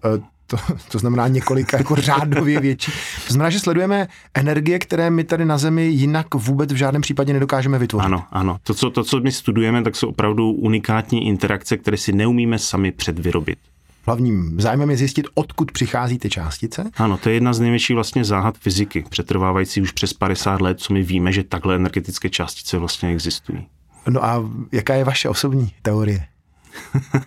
To, 0.51 0.57
to 0.91 0.99
znamená 0.99 1.29
několika 1.29 1.77
jako 1.77 1.97
řádově 1.97 2.61
větší. 2.61 2.93
To 3.27 3.33
znamená, 3.33 3.51
že 3.51 3.61
sledujeme 3.61 4.09
energie, 4.35 4.79
které 4.79 5.11
my 5.11 5.25
tady 5.25 5.45
na 5.45 5.59
Zemi 5.59 5.87
jinak 5.87 6.35
vůbec 6.35 6.73
v 6.73 6.77
žádném 6.77 7.03
případě 7.03 7.33
nedokážeme 7.33 7.79
vytvořit. 7.79 8.07
Ano, 8.07 8.25
ano. 8.31 8.57
To, 8.63 8.75
co, 8.75 8.91
to, 8.91 9.05
co 9.05 9.21
my 9.21 9.33
studujeme, 9.33 9.83
tak 9.83 9.97
jsou 9.97 10.09
opravdu 10.09 10.51
unikátní 10.53 11.27
interakce, 11.27 11.77
které 11.77 11.97
si 11.97 12.13
neumíme 12.13 12.59
sami 12.59 12.93
předvyrobit. 12.93 13.59
Hlavním 14.07 14.61
zájmem 14.61 14.91
je 14.91 14.97
zjistit, 14.97 15.27
odkud 15.35 15.73
přichází 15.73 16.19
ty 16.19 16.31
částice? 16.31 16.91
Ano, 16.97 17.19
to 17.19 17.29
je 17.29 17.35
jedna 17.35 17.53
z 17.53 17.61
největších 17.61 17.95
vlastně 17.95 18.25
záhad 18.25 18.59
fyziky, 18.59 19.05
přetrvávající 19.11 19.83
už 19.83 19.93
přes 19.93 20.13
50 20.13 20.61
let, 20.61 20.81
co 20.81 20.93
my 20.93 21.03
víme, 21.03 21.33
že 21.33 21.45
takhle 21.45 21.77
energetické 21.77 22.29
částice 22.29 22.79
vlastně 22.79 23.09
existují. 23.09 23.67
No 24.09 24.25
a 24.25 24.51
jaká 24.73 24.95
je 24.95 25.05
vaše 25.05 25.29
osobní 25.29 25.73
teorie? 25.83 26.27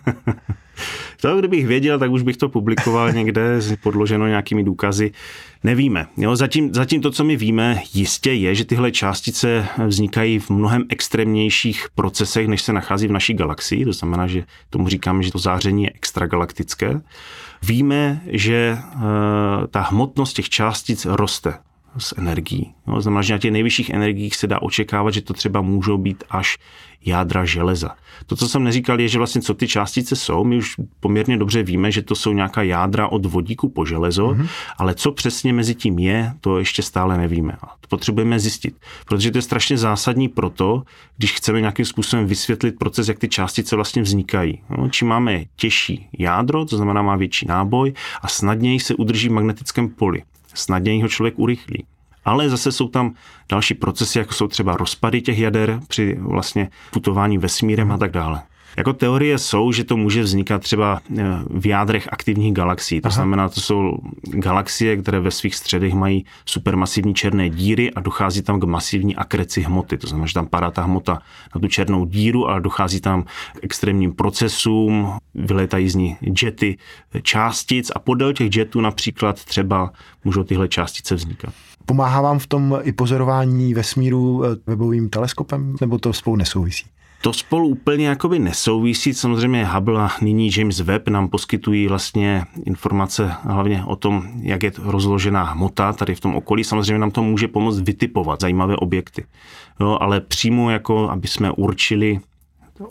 To, 1.20 1.38
kdybych 1.38 1.66
věděl, 1.66 1.98
tak 1.98 2.10
už 2.10 2.22
bych 2.22 2.36
to 2.36 2.48
publikoval 2.48 3.12
někde, 3.12 3.60
podloženo 3.82 4.26
nějakými 4.26 4.64
důkazy. 4.64 5.12
Nevíme. 5.64 6.06
Jo, 6.16 6.36
zatím, 6.36 6.74
zatím 6.74 7.00
to, 7.00 7.10
co 7.10 7.24
my 7.24 7.36
víme, 7.36 7.82
jistě 7.94 8.32
je, 8.32 8.54
že 8.54 8.64
tyhle 8.64 8.92
částice 8.92 9.66
vznikají 9.86 10.38
v 10.38 10.50
mnohem 10.50 10.84
extrémnějších 10.88 11.86
procesech, 11.94 12.48
než 12.48 12.62
se 12.62 12.72
nachází 12.72 13.06
v 13.06 13.12
naší 13.12 13.34
galaxii. 13.34 13.84
To 13.84 13.92
znamená, 13.92 14.26
že 14.26 14.44
tomu 14.70 14.88
říkáme, 14.88 15.22
že 15.22 15.32
to 15.32 15.38
záření 15.38 15.84
je 15.84 15.90
extragalaktické. 15.94 17.00
Víme, 17.62 18.20
že 18.26 18.78
uh, 18.94 19.02
ta 19.70 19.80
hmotnost 19.80 20.36
těch 20.36 20.48
částic 20.48 21.06
roste 21.10 21.54
s 21.98 22.18
energií. 22.18 22.74
No, 22.86 23.00
znamená, 23.00 23.22
že 23.22 23.34
na 23.34 23.38
těch 23.38 23.52
nejvyšších 23.52 23.90
energiích 23.90 24.36
se 24.36 24.46
dá 24.46 24.62
očekávat, 24.62 25.14
že 25.14 25.20
to 25.20 25.34
třeba 25.34 25.60
můžou 25.60 25.98
být 25.98 26.24
až 26.30 26.58
jádra 27.04 27.44
železa. 27.44 27.90
To, 28.26 28.36
co 28.36 28.48
jsem 28.48 28.64
neříkal, 28.64 29.00
je, 29.00 29.08
že 29.08 29.18
vlastně 29.18 29.40
co 29.40 29.54
ty 29.54 29.68
částice 29.68 30.16
jsou, 30.16 30.44
my 30.44 30.56
už 30.56 30.76
poměrně 31.00 31.36
dobře 31.36 31.62
víme, 31.62 31.92
že 31.92 32.02
to 32.02 32.14
jsou 32.14 32.32
nějaká 32.32 32.62
jádra 32.62 33.08
od 33.08 33.26
vodíku 33.26 33.68
po 33.68 33.84
železo, 33.84 34.28
mm-hmm. 34.28 34.48
ale 34.78 34.94
co 34.94 35.12
přesně 35.12 35.52
mezi 35.52 35.74
tím 35.74 35.98
je, 35.98 36.32
to 36.40 36.58
ještě 36.58 36.82
stále 36.82 37.18
nevíme. 37.18 37.52
A 37.62 37.66
to 37.66 37.88
potřebujeme 37.88 38.40
zjistit, 38.40 38.76
protože 39.06 39.30
to 39.30 39.38
je 39.38 39.42
strašně 39.42 39.78
zásadní 39.78 40.28
proto, 40.28 40.82
když 41.16 41.32
chceme 41.32 41.60
nějakým 41.60 41.84
způsobem 41.84 42.26
vysvětlit 42.26 42.78
proces, 42.78 43.08
jak 43.08 43.18
ty 43.18 43.28
částice 43.28 43.76
vlastně 43.76 44.02
vznikají. 44.02 44.60
No, 44.78 44.88
čím 44.88 45.08
máme 45.08 45.44
těžší 45.56 46.08
jádro, 46.18 46.64
to 46.64 46.76
znamená 46.76 47.02
má 47.02 47.16
větší 47.16 47.46
náboj 47.46 47.92
a 48.22 48.28
snadněji 48.28 48.80
se 48.80 48.94
udrží 48.94 49.28
v 49.28 49.32
magnetickém 49.32 49.88
poli 49.88 50.22
snadněji 50.54 51.02
ho 51.02 51.08
člověk 51.08 51.38
urychlí. 51.38 51.84
Ale 52.24 52.48
zase 52.48 52.72
jsou 52.72 52.88
tam 52.88 53.14
další 53.48 53.74
procesy, 53.74 54.18
jako 54.18 54.34
jsou 54.34 54.48
třeba 54.48 54.76
rozpady 54.76 55.22
těch 55.22 55.38
jader 55.38 55.80
při 55.88 56.16
vlastně 56.20 56.70
putování 56.90 57.38
vesmírem 57.38 57.92
a 57.92 57.98
tak 57.98 58.10
dále. 58.10 58.42
Jako 58.76 58.92
teorie 58.92 59.38
jsou, 59.38 59.72
že 59.72 59.84
to 59.84 59.96
může 59.96 60.22
vznikat 60.22 60.62
třeba 60.62 61.00
eh, 61.18 61.22
v 61.50 61.66
jádrech 61.66 62.08
aktivních 62.12 62.52
galaxií. 62.52 63.00
To 63.00 63.08
Aha. 63.08 63.14
znamená, 63.14 63.48
to 63.48 63.60
jsou 63.60 63.98
galaxie, 64.22 64.96
které 64.96 65.20
ve 65.20 65.30
svých 65.30 65.54
středech 65.54 65.94
mají 65.94 66.24
supermasivní 66.46 67.14
černé 67.14 67.50
díry 67.50 67.90
a 67.90 68.00
dochází 68.00 68.42
tam 68.42 68.60
k 68.60 68.64
masivní 68.64 69.16
akreci 69.16 69.62
hmoty. 69.62 69.98
To 69.98 70.06
znamená, 70.06 70.26
že 70.26 70.34
tam 70.34 70.46
padá 70.46 70.70
ta 70.70 70.82
hmota 70.82 71.18
na 71.54 71.60
tu 71.60 71.68
černou 71.68 72.04
díru 72.04 72.48
a 72.48 72.58
dochází 72.58 73.00
tam 73.00 73.22
k 73.22 73.28
extrémním 73.62 74.12
procesům, 74.12 75.18
vyletají 75.34 75.88
z 75.88 75.94
ní 75.94 76.16
jety 76.42 76.78
částic 77.22 77.92
a 77.94 77.98
podél 77.98 78.32
těch 78.32 78.56
jetů 78.56 78.80
například 78.80 79.44
třeba 79.44 79.92
můžou 80.24 80.44
tyhle 80.44 80.68
částice 80.68 81.14
vznikat. 81.14 81.54
Pomáhá 81.86 82.20
vám 82.20 82.38
v 82.38 82.46
tom 82.46 82.78
i 82.82 82.92
pozorování 82.92 83.74
vesmíru 83.74 84.44
eh, 84.44 84.48
webovým 84.66 85.08
teleskopem, 85.08 85.76
nebo 85.80 85.98
to 85.98 86.12
spolu 86.12 86.36
nesouvisí? 86.36 86.84
To 87.24 87.32
spolu 87.32 87.68
úplně 87.68 88.08
jakoby 88.08 88.38
nesouvisí. 88.38 89.14
Samozřejmě 89.14 89.66
Hubble 89.66 90.02
a 90.02 90.10
nyní 90.20 90.50
James 90.56 90.80
Webb 90.80 91.08
nám 91.08 91.28
poskytují 91.28 91.88
vlastně 91.88 92.44
informace 92.64 93.32
hlavně 93.42 93.84
o 93.84 93.96
tom, 93.96 94.28
jak 94.42 94.62
je 94.62 94.72
rozložená 94.78 95.42
hmota 95.42 95.92
tady 95.92 96.14
v 96.14 96.20
tom 96.20 96.36
okolí. 96.36 96.64
Samozřejmě 96.64 96.98
nám 96.98 97.10
to 97.10 97.22
může 97.22 97.48
pomoct 97.48 97.80
vytipovat 97.80 98.40
zajímavé 98.40 98.76
objekty. 98.76 99.24
Jo, 99.80 99.98
ale 100.00 100.20
přímo 100.20 100.70
jako, 100.70 101.10
aby 101.10 101.28
jsme 101.28 101.50
určili 101.50 102.20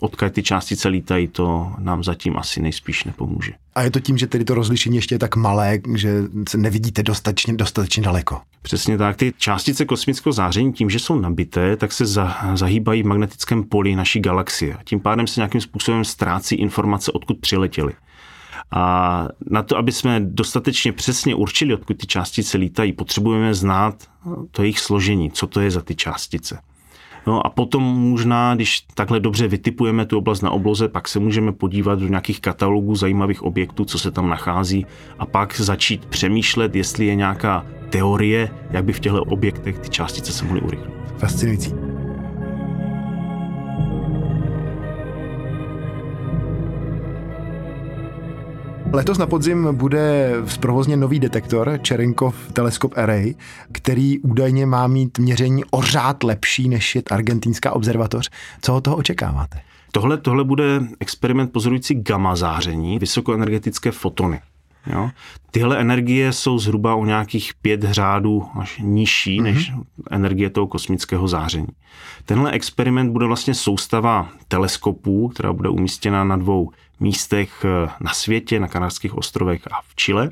odkud 0.00 0.32
ty 0.32 0.42
částice 0.42 0.88
lítají, 0.88 1.28
to 1.28 1.72
nám 1.78 2.04
zatím 2.04 2.36
asi 2.36 2.62
nejspíš 2.62 3.04
nepomůže. 3.04 3.52
A 3.74 3.82
je 3.82 3.90
to 3.90 4.00
tím, 4.00 4.18
že 4.18 4.26
tedy 4.26 4.44
to 4.44 4.54
rozlišení 4.54 4.96
ještě 4.96 5.14
je 5.14 5.18
tak 5.18 5.36
malé, 5.36 5.78
že 5.94 6.22
se 6.48 6.58
nevidíte 6.58 7.02
dostatečně, 7.02 7.54
dostatečně 7.54 8.02
daleko? 8.02 8.40
Přesně 8.62 8.98
tak. 8.98 9.16
Ty 9.16 9.32
částice 9.38 9.84
kosmického 9.84 10.32
záření 10.32 10.72
tím, 10.72 10.90
že 10.90 10.98
jsou 10.98 11.20
nabité, 11.20 11.76
tak 11.76 11.92
se 11.92 12.06
za, 12.06 12.36
zahýbají 12.54 13.02
v 13.02 13.06
magnetickém 13.06 13.64
poli 13.64 13.96
naší 13.96 14.20
galaxie. 14.20 14.76
Tím 14.84 15.00
pádem 15.00 15.26
se 15.26 15.40
nějakým 15.40 15.60
způsobem 15.60 16.04
ztrácí 16.04 16.54
informace, 16.54 17.12
odkud 17.12 17.38
přiletěly. 17.38 17.92
A 18.70 19.28
na 19.50 19.62
to, 19.62 19.76
aby 19.76 19.92
jsme 19.92 20.20
dostatečně 20.20 20.92
přesně 20.92 21.34
určili, 21.34 21.74
odkud 21.74 21.96
ty 21.98 22.06
částice 22.06 22.58
lítají, 22.58 22.92
potřebujeme 22.92 23.54
znát 23.54 24.08
to 24.50 24.62
jejich 24.62 24.78
složení, 24.78 25.30
co 25.30 25.46
to 25.46 25.60
je 25.60 25.70
za 25.70 25.80
ty 25.80 25.94
částice. 25.94 26.58
No 27.26 27.46
a 27.46 27.50
potom 27.50 27.82
možná, 27.82 28.54
když 28.54 28.80
takhle 28.94 29.20
dobře 29.20 29.48
vytipujeme 29.48 30.06
tu 30.06 30.18
oblast 30.18 30.42
na 30.42 30.50
obloze, 30.50 30.88
pak 30.88 31.08
se 31.08 31.18
můžeme 31.18 31.52
podívat 31.52 31.98
do 31.98 32.08
nějakých 32.08 32.40
katalogů 32.40 32.94
zajímavých 32.94 33.42
objektů, 33.42 33.84
co 33.84 33.98
se 33.98 34.10
tam 34.10 34.28
nachází 34.28 34.86
a 35.18 35.26
pak 35.26 35.60
začít 35.60 36.06
přemýšlet, 36.06 36.76
jestli 36.76 37.06
je 37.06 37.14
nějaká 37.14 37.66
teorie, 37.90 38.50
jak 38.70 38.84
by 38.84 38.92
v 38.92 39.00
těchto 39.00 39.22
objektech 39.24 39.78
ty 39.78 39.88
částice 39.88 40.32
se 40.32 40.44
mohly 40.44 40.60
urychlit. 40.60 40.90
Fascinující. 41.18 41.83
Letos 48.94 49.18
na 49.18 49.26
podzim 49.26 49.68
bude 49.72 50.32
zprovozněn 50.46 51.00
nový 51.00 51.20
detektor 51.20 51.80
Cherenkov 51.88 52.52
Telescope 52.52 53.02
Array, 53.02 53.34
který 53.72 54.18
údajně 54.18 54.66
má 54.66 54.86
mít 54.86 55.18
měření 55.18 55.64
o 55.70 55.82
řád 55.82 56.22
lepší 56.22 56.68
než 56.68 56.94
je 56.94 57.02
argentinská 57.10 57.72
observatoř. 57.72 58.30
Co 58.62 58.74
od 58.74 58.80
toho 58.80 58.96
očekáváte? 58.96 59.60
Tohle, 59.92 60.18
tohle 60.18 60.44
bude 60.44 60.80
experiment 61.00 61.52
pozorující 61.52 61.94
gamma 61.94 62.36
záření, 62.36 62.98
vysokoenergetické 62.98 63.90
fotony. 63.90 64.40
Jo? 64.86 65.10
Tyhle 65.50 65.80
energie 65.80 66.32
jsou 66.32 66.58
zhruba 66.58 66.94
o 66.94 67.04
nějakých 67.04 67.52
pět 67.62 67.82
řádů 67.82 68.46
až 68.60 68.78
nižší 68.82 69.40
mm-hmm. 69.40 69.42
než 69.42 69.72
energie 70.10 70.50
toho 70.50 70.66
kosmického 70.66 71.28
záření. 71.28 71.68
Tenhle 72.24 72.50
experiment 72.50 73.12
bude 73.12 73.26
vlastně 73.26 73.54
soustava 73.54 74.28
teleskopů, 74.48 75.28
která 75.28 75.52
bude 75.52 75.68
umístěna 75.68 76.24
na 76.24 76.36
dvou 76.36 76.70
místech 77.00 77.64
eh, 77.64 77.90
na 78.00 78.12
světě, 78.12 78.60
na 78.60 78.68
Kanárských 78.68 79.14
ostrovech 79.14 79.66
a 79.66 79.80
v 79.88 79.94
Chile. 79.94 80.30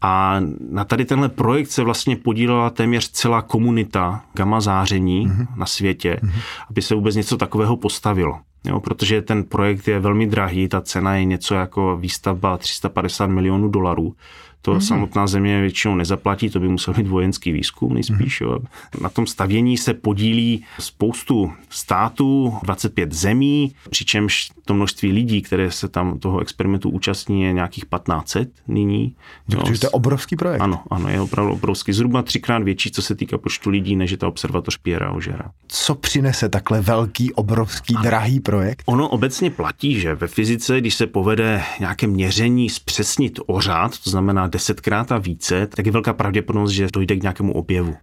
A 0.00 0.40
na 0.70 0.84
tady 0.84 1.04
tenhle 1.04 1.28
projekt 1.28 1.70
se 1.70 1.82
vlastně 1.82 2.16
podílela 2.16 2.70
téměř 2.70 3.10
celá 3.10 3.42
komunita 3.42 4.24
gamma 4.34 4.60
záření 4.60 5.28
mm-hmm. 5.28 5.46
na 5.56 5.66
světě, 5.66 6.20
mm-hmm. 6.22 6.40
aby 6.70 6.82
se 6.82 6.94
vůbec 6.94 7.16
něco 7.16 7.36
takového 7.36 7.76
postavilo. 7.76 8.40
Jo, 8.66 8.80
protože 8.80 9.22
ten 9.22 9.44
projekt 9.44 9.88
je 9.88 10.00
velmi 10.00 10.26
drahý, 10.26 10.68
ta 10.68 10.80
cena 10.80 11.16
je 11.16 11.24
něco 11.24 11.54
jako 11.54 11.96
výstavba 11.96 12.58
350 12.58 13.26
milionů 13.26 13.68
dolarů. 13.68 14.16
To 14.64 14.74
mm-hmm. 14.74 14.78
samotná 14.80 15.26
země 15.26 15.60
většinou 15.60 15.94
nezaplatí, 15.94 16.50
to 16.50 16.60
by 16.60 16.68
musel 16.68 16.94
být 16.94 17.06
vojenský 17.06 17.52
výzkum 17.52 17.94
nejspíš. 17.94 18.40
Mm-hmm. 18.40 18.50
Jo. 18.50 18.58
Na 19.00 19.08
tom 19.08 19.26
stavění 19.26 19.76
se 19.76 19.94
podílí 19.94 20.64
spoustu 20.78 21.52
států, 21.70 22.54
25 22.62 23.12
zemí, 23.12 23.74
přičemž 23.90 24.50
to 24.64 24.74
množství 24.74 25.12
lidí, 25.12 25.42
které 25.42 25.70
se 25.70 25.88
tam 25.88 26.18
toho 26.18 26.40
experimentu 26.40 26.90
účastní, 26.90 27.42
je 27.42 27.52
nějakých 27.52 27.84
1500 27.84 28.48
nyní. 28.68 29.14
Jo. 29.48 29.62
Takže 29.62 29.80
to 29.80 29.86
je 29.86 29.90
obrovský 29.90 30.36
projekt. 30.36 30.60
Ano, 30.60 30.82
ano, 30.90 31.08
je 31.08 31.20
opravdu 31.20 31.52
obrovský. 31.52 31.92
Zhruba 31.92 32.22
třikrát 32.22 32.62
větší, 32.62 32.90
co 32.90 33.02
se 33.02 33.14
týká 33.14 33.38
počtu 33.38 33.70
lidí, 33.70 33.96
než 33.96 34.10
je 34.10 34.16
ta 34.16 34.28
observatoř 34.28 34.76
Piera 34.76 35.12
Ožera. 35.12 35.50
Co 35.68 35.94
přinese 35.94 36.48
takhle 36.48 36.80
velký, 36.80 37.32
obrovský, 37.32 37.94
ano. 37.94 38.02
drahý 38.02 38.40
projekt? 38.40 38.82
Ono 38.86 39.08
obecně 39.08 39.50
platí, 39.50 40.00
že 40.00 40.14
ve 40.14 40.26
fyzice, 40.26 40.80
když 40.80 40.94
se 40.94 41.06
povede 41.06 41.62
nějaké 41.80 42.06
měření 42.06 42.70
zpřesnit 42.70 43.40
ořád, 43.46 43.98
to 43.98 44.10
znamená 44.10 44.48
desetkrát 44.54 45.12
a 45.12 45.18
více, 45.18 45.66
tak 45.66 45.86
je 45.86 45.92
velká 45.92 46.12
pravděpodobnost, 46.12 46.70
že 46.70 46.88
dojde 46.92 47.16
k 47.16 47.22
nějakému 47.22 47.52
objevu. 47.52 47.94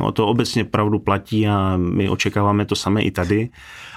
No, 0.00 0.12
to 0.12 0.26
obecně 0.26 0.64
pravdu 0.64 0.98
platí 0.98 1.48
a 1.48 1.76
my 1.76 2.08
očekáváme 2.08 2.64
to 2.64 2.74
samé 2.74 3.02
i 3.02 3.10
tady. 3.10 3.48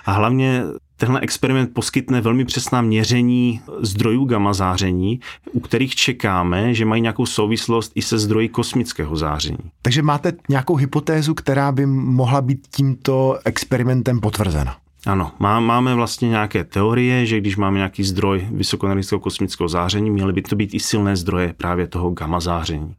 A 0.05 0.11
hlavně 0.11 0.63
tenhle 0.97 1.19
experiment 1.19 1.73
poskytne 1.73 2.21
velmi 2.21 2.45
přesná 2.45 2.81
měření 2.81 3.61
zdrojů 3.79 4.25
gamma 4.25 4.53
záření, 4.53 5.19
u 5.51 5.59
kterých 5.59 5.95
čekáme, 5.95 6.73
že 6.73 6.85
mají 6.85 7.01
nějakou 7.01 7.25
souvislost 7.25 7.91
i 7.95 8.01
se 8.01 8.19
zdroji 8.19 8.49
kosmického 8.49 9.15
záření. 9.15 9.71
Takže 9.81 10.01
máte 10.01 10.33
nějakou 10.49 10.75
hypotézu, 10.75 11.33
která 11.33 11.71
by 11.71 11.85
mohla 11.85 12.41
být 12.41 12.67
tímto 12.75 13.39
experimentem 13.45 14.19
potvrzena? 14.19 14.77
Ano, 15.05 15.31
má, 15.39 15.59
máme 15.59 15.95
vlastně 15.95 16.29
nějaké 16.29 16.63
teorie, 16.63 17.25
že 17.25 17.37
když 17.37 17.57
máme 17.57 17.77
nějaký 17.77 18.03
zdroj 18.03 18.47
vysokoenergetického 18.51 19.19
kosmického 19.19 19.69
záření, 19.69 20.09
měly 20.09 20.33
by 20.33 20.41
to 20.41 20.55
být 20.55 20.73
i 20.73 20.79
silné 20.79 21.15
zdroje 21.15 21.53
právě 21.57 21.87
toho 21.87 22.09
gamma 22.09 22.39
záření. 22.39 22.95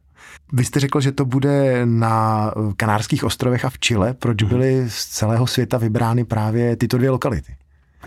Vy 0.53 0.65
jste 0.65 0.79
řekl, 0.79 1.01
že 1.01 1.11
to 1.11 1.25
bude 1.25 1.81
na 1.85 2.51
Kanárských 2.77 3.23
ostrovech 3.23 3.65
a 3.65 3.69
v 3.69 3.79
Chile. 3.79 4.13
Proč 4.13 4.41
mhm. 4.41 4.49
byly 4.49 4.85
z 4.89 5.05
celého 5.05 5.47
světa 5.47 5.77
vybrány 5.77 6.25
právě 6.25 6.75
tyto 6.75 6.97
dvě 6.97 7.09
lokality? 7.09 7.55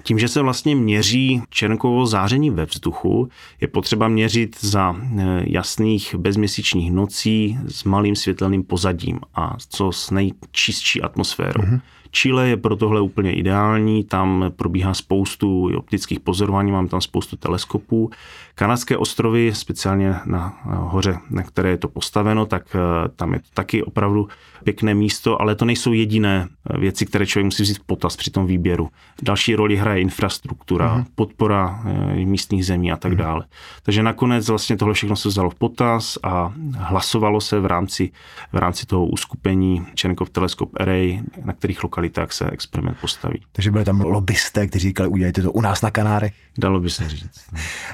Tím, 0.02 0.19
že 0.19 0.28
se 0.28 0.42
vlastně 0.42 0.76
měří 0.76 1.42
černkovo 1.50 2.07
záření 2.07 2.50
ve 2.50 2.66
vzduchu, 2.66 3.28
je 3.61 3.69
potřeba 3.69 4.09
měřit 4.09 4.57
za 4.61 4.97
e, 4.97 5.42
jasných 5.47 6.14
bezměsíčních 6.14 6.92
nocí 6.92 7.59
s 7.69 7.85
malým 7.85 8.16
světelným 8.16 8.62
pozadím 8.62 9.21
a 9.35 9.57
co 9.69 9.92
s 9.92 10.11
nejčistší 10.11 11.02
atmosférou. 11.02 11.62
Mm-hmm. 11.62 11.80
Chile 12.11 12.49
je 12.49 12.57
pro 12.57 12.76
tohle 12.76 13.00
úplně 13.00 13.33
ideální, 13.33 14.05
tam 14.05 14.45
probíhá 14.57 14.95
spoustu 14.95 15.76
optických 15.76 16.21
pozorování, 16.21 16.73
mám 16.73 16.88
tam 16.88 17.00
spoustu 17.00 17.37
teleskopů. 17.37 18.11
Kanadské 18.55 18.97
ostrovy, 18.97 19.55
speciálně 19.55 20.14
na 20.26 20.59
hoře, 20.64 21.19
na 21.31 21.43
které 21.43 21.71
je 21.71 21.76
to 21.76 21.88
postaveno, 21.88 22.47
tak 22.47 22.76
eh, 22.76 23.09
tam 23.17 23.33
je 23.33 23.38
to 23.38 23.49
taky 23.55 23.83
opravdu 23.83 24.29
pěkné 24.64 24.95
místo, 24.95 25.40
ale 25.40 25.55
to 25.55 25.64
nejsou 25.64 25.93
jediné 25.93 26.49
eh, 26.49 26.79
věci, 26.79 27.07
které 27.07 27.26
člověk 27.26 27.45
musí 27.45 27.62
vzít 27.62 27.79
v 27.79 27.87
potaz 27.87 28.17
při 28.17 28.31
tom 28.31 28.47
výběru. 28.47 28.88
Další 29.23 29.55
roli 29.55 29.77
hraje 29.77 30.01
infrastruktura, 30.01 30.96
uh-huh. 30.96 31.05
podpora 31.14 31.83
eh, 31.85 32.25
místních 32.25 32.66
zemí 32.66 32.92
a 32.92 32.96
tak 32.96 33.12
uh-huh. 33.12 33.16
dále. 33.16 33.44
Takže 33.83 34.03
nakonec 34.03 34.49
vlastně 34.49 34.77
tohle 34.77 34.94
všechno 34.94 35.16
se 35.16 35.29
vzalo 35.29 35.51
v 35.51 35.55
potaz 35.55 36.18
a 36.23 36.53
hlasovalo 36.77 37.40
se 37.40 37.61
v 37.61 37.66
rámci, 37.66 38.11
v 38.53 38.57
rámci 38.57 38.87
toho 38.87 39.07
uskupení 39.07 39.87
Černkov 39.94 40.31
Telescope 40.31 40.79
Array, 40.83 41.20
na 41.44 41.53
kterých 41.53 41.83
lokalitách 41.85 42.00
se 42.29 42.51
experiment 42.51 42.99
postaví. 43.01 43.43
Takže 43.53 43.71
byli 43.71 43.85
tam 43.85 44.01
lobbysté, 44.01 44.67
kteří 44.67 44.89
říkali, 44.89 45.09
udělejte 45.09 45.43
to 45.43 45.53
u 45.53 45.61
nás 45.61 45.83
na 45.83 45.91
Kanárech. 45.91 46.33
Dalo 46.59 46.81
by 46.81 46.91
se 46.91 47.09
říct. 47.09 47.41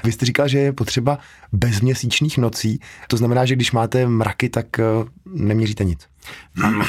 Vy 0.03 0.11
jste 0.11 0.25
říkal, 0.25 0.47
že 0.47 0.59
je 0.59 0.73
potřeba 0.73 1.19
bezměsíčních 1.51 2.37
nocí. 2.37 2.79
To 3.07 3.17
znamená, 3.17 3.45
že 3.45 3.55
když 3.55 3.71
máte 3.71 4.07
mraky, 4.07 4.49
tak 4.49 4.79
eh, 4.79 4.83
neměříte 5.25 5.83
nic. 5.83 6.07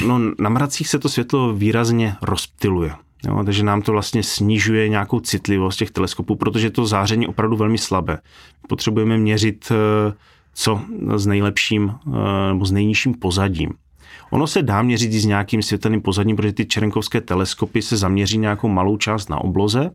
No, 0.07 0.19
na 0.39 0.49
mracích 0.49 0.87
se 0.87 0.99
to 0.99 1.09
světlo 1.09 1.53
výrazně 1.53 2.15
rozptiluje. 2.21 2.91
Jo, 3.27 3.43
takže 3.43 3.63
nám 3.63 3.81
to 3.81 3.91
vlastně 3.91 4.23
snižuje 4.23 4.89
nějakou 4.89 5.19
citlivost 5.19 5.79
těch 5.79 5.91
teleskopů, 5.91 6.35
protože 6.35 6.69
to 6.69 6.85
záření 6.85 7.23
je 7.23 7.27
opravdu 7.27 7.57
velmi 7.57 7.77
slabé. 7.77 8.17
Potřebujeme 8.67 9.17
měřit 9.17 9.71
eh, 9.71 10.13
co 10.53 10.81
s 11.15 11.25
nejlepším 11.25 11.91
eh, 11.91 12.53
nebo 12.53 12.65
s 12.65 12.71
nejnižším 12.71 13.13
pozadím. 13.13 13.69
Ono 14.29 14.47
se 14.47 14.61
dá 14.61 14.81
měřit 14.81 15.13
i 15.13 15.19
s 15.19 15.25
nějakým 15.25 15.61
světelným 15.61 16.01
pozadím, 16.01 16.35
protože 16.35 16.53
ty 16.53 16.65
čerenkovské 16.65 17.21
teleskopy 17.21 17.81
se 17.81 17.97
zaměří 17.97 18.37
nějakou 18.37 18.67
malou 18.67 18.97
část 18.97 19.29
na 19.29 19.37
obloze 19.37 19.91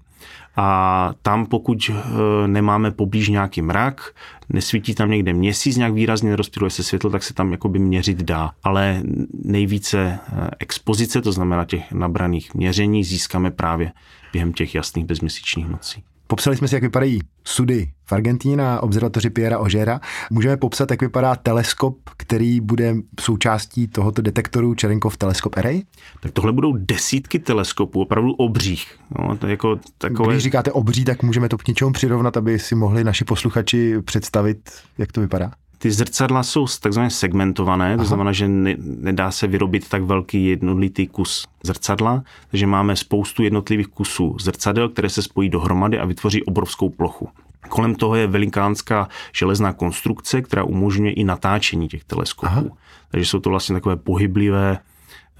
a 0.56 1.10
tam 1.22 1.46
pokud 1.46 1.90
eh, 1.90 2.48
nemáme 2.48 2.90
poblíž 2.90 3.28
nějaký 3.28 3.62
mrak, 3.62 4.14
nesvítí 4.48 4.94
tam 4.94 5.10
někde 5.10 5.32
měsíc, 5.32 5.76
nějak 5.76 5.92
výrazně 5.92 6.30
nerozptiluje 6.30 6.70
se 6.70 6.82
světlo, 6.82 7.10
tak 7.10 7.22
se 7.22 7.34
tam 7.34 7.52
jakoby 7.52 7.78
měřit 7.78 8.22
dá. 8.22 8.50
Ale 8.62 9.02
nejvíce 9.44 9.98
eh, 9.98 10.50
expozice, 10.58 11.22
to 11.22 11.32
znamená 11.32 11.64
těch 11.64 11.92
nabraných 11.92 12.54
měření, 12.54 13.04
získáme 13.04 13.50
právě 13.50 13.92
během 14.32 14.52
těch 14.52 14.74
jasných 14.74 15.04
bezměsíčních 15.04 15.68
nocí. 15.68 16.02
Popsali 16.34 16.56
jsme 16.56 16.68
si, 16.68 16.74
jak 16.74 16.82
vypadají 16.82 17.20
sudy 17.44 17.90
v 18.04 18.12
Argentíně 18.12 18.56
na 18.56 18.82
observatoři 18.82 19.30
Piera 19.30 19.58
Ožera. 19.58 20.00
Můžeme 20.30 20.56
popsat, 20.56 20.90
jak 20.90 21.02
vypadá 21.02 21.36
teleskop, 21.36 21.98
který 22.16 22.60
bude 22.60 22.94
součástí 23.20 23.88
tohoto 23.88 24.22
detektoru 24.22 24.74
Cherenkov 24.80 25.16
Telescope 25.16 25.60
Array? 25.60 25.82
Tak 26.20 26.32
tohle 26.32 26.52
budou 26.52 26.72
desítky 26.76 27.38
teleskopů, 27.38 28.02
opravdu 28.02 28.32
obřích. 28.32 28.98
No, 29.18 29.36
to 29.36 29.46
jako 29.46 29.78
takové... 29.98 30.34
Když 30.34 30.42
říkáte 30.42 30.72
obří, 30.72 31.04
tak 31.04 31.22
můžeme 31.22 31.48
to 31.48 31.58
k 31.58 31.68
něčemu 31.68 31.92
přirovnat, 31.92 32.36
aby 32.36 32.58
si 32.58 32.74
mohli 32.74 33.04
naši 33.04 33.24
posluchači 33.24 34.02
představit, 34.02 34.70
jak 34.98 35.12
to 35.12 35.20
vypadá? 35.20 35.52
Ty 35.78 35.90
zrcadla 35.90 36.42
jsou 36.42 36.66
takzvaně 36.80 37.10
segmentované, 37.10 37.96
to 37.96 38.04
znamená, 38.04 38.32
že 38.32 38.48
ne, 38.48 38.74
nedá 38.78 39.30
se 39.30 39.46
vyrobit 39.46 39.88
tak 39.88 40.02
velký 40.02 40.46
jednotlitý 40.46 41.06
kus 41.06 41.46
zrcadla, 41.62 42.24
takže 42.50 42.66
máme 42.66 42.96
spoustu 42.96 43.42
jednotlivých 43.42 43.88
kusů 43.88 44.36
zrcadel, 44.40 44.88
které 44.88 45.08
se 45.08 45.22
spojí 45.22 45.48
dohromady 45.48 45.98
a 45.98 46.04
vytvoří 46.04 46.42
obrovskou 46.42 46.90
plochu. 46.90 47.28
Kolem 47.68 47.94
toho 47.94 48.14
je 48.14 48.26
velikánská 48.26 49.08
železná 49.32 49.72
konstrukce, 49.72 50.42
která 50.42 50.64
umožňuje 50.64 51.12
i 51.12 51.24
natáčení 51.24 51.88
těch 51.88 52.04
teleskopů. 52.04 52.52
Aha. 52.52 52.64
Takže 53.10 53.26
jsou 53.26 53.40
to 53.40 53.50
vlastně 53.50 53.74
takové 53.74 53.96
pohyblivé 53.96 54.78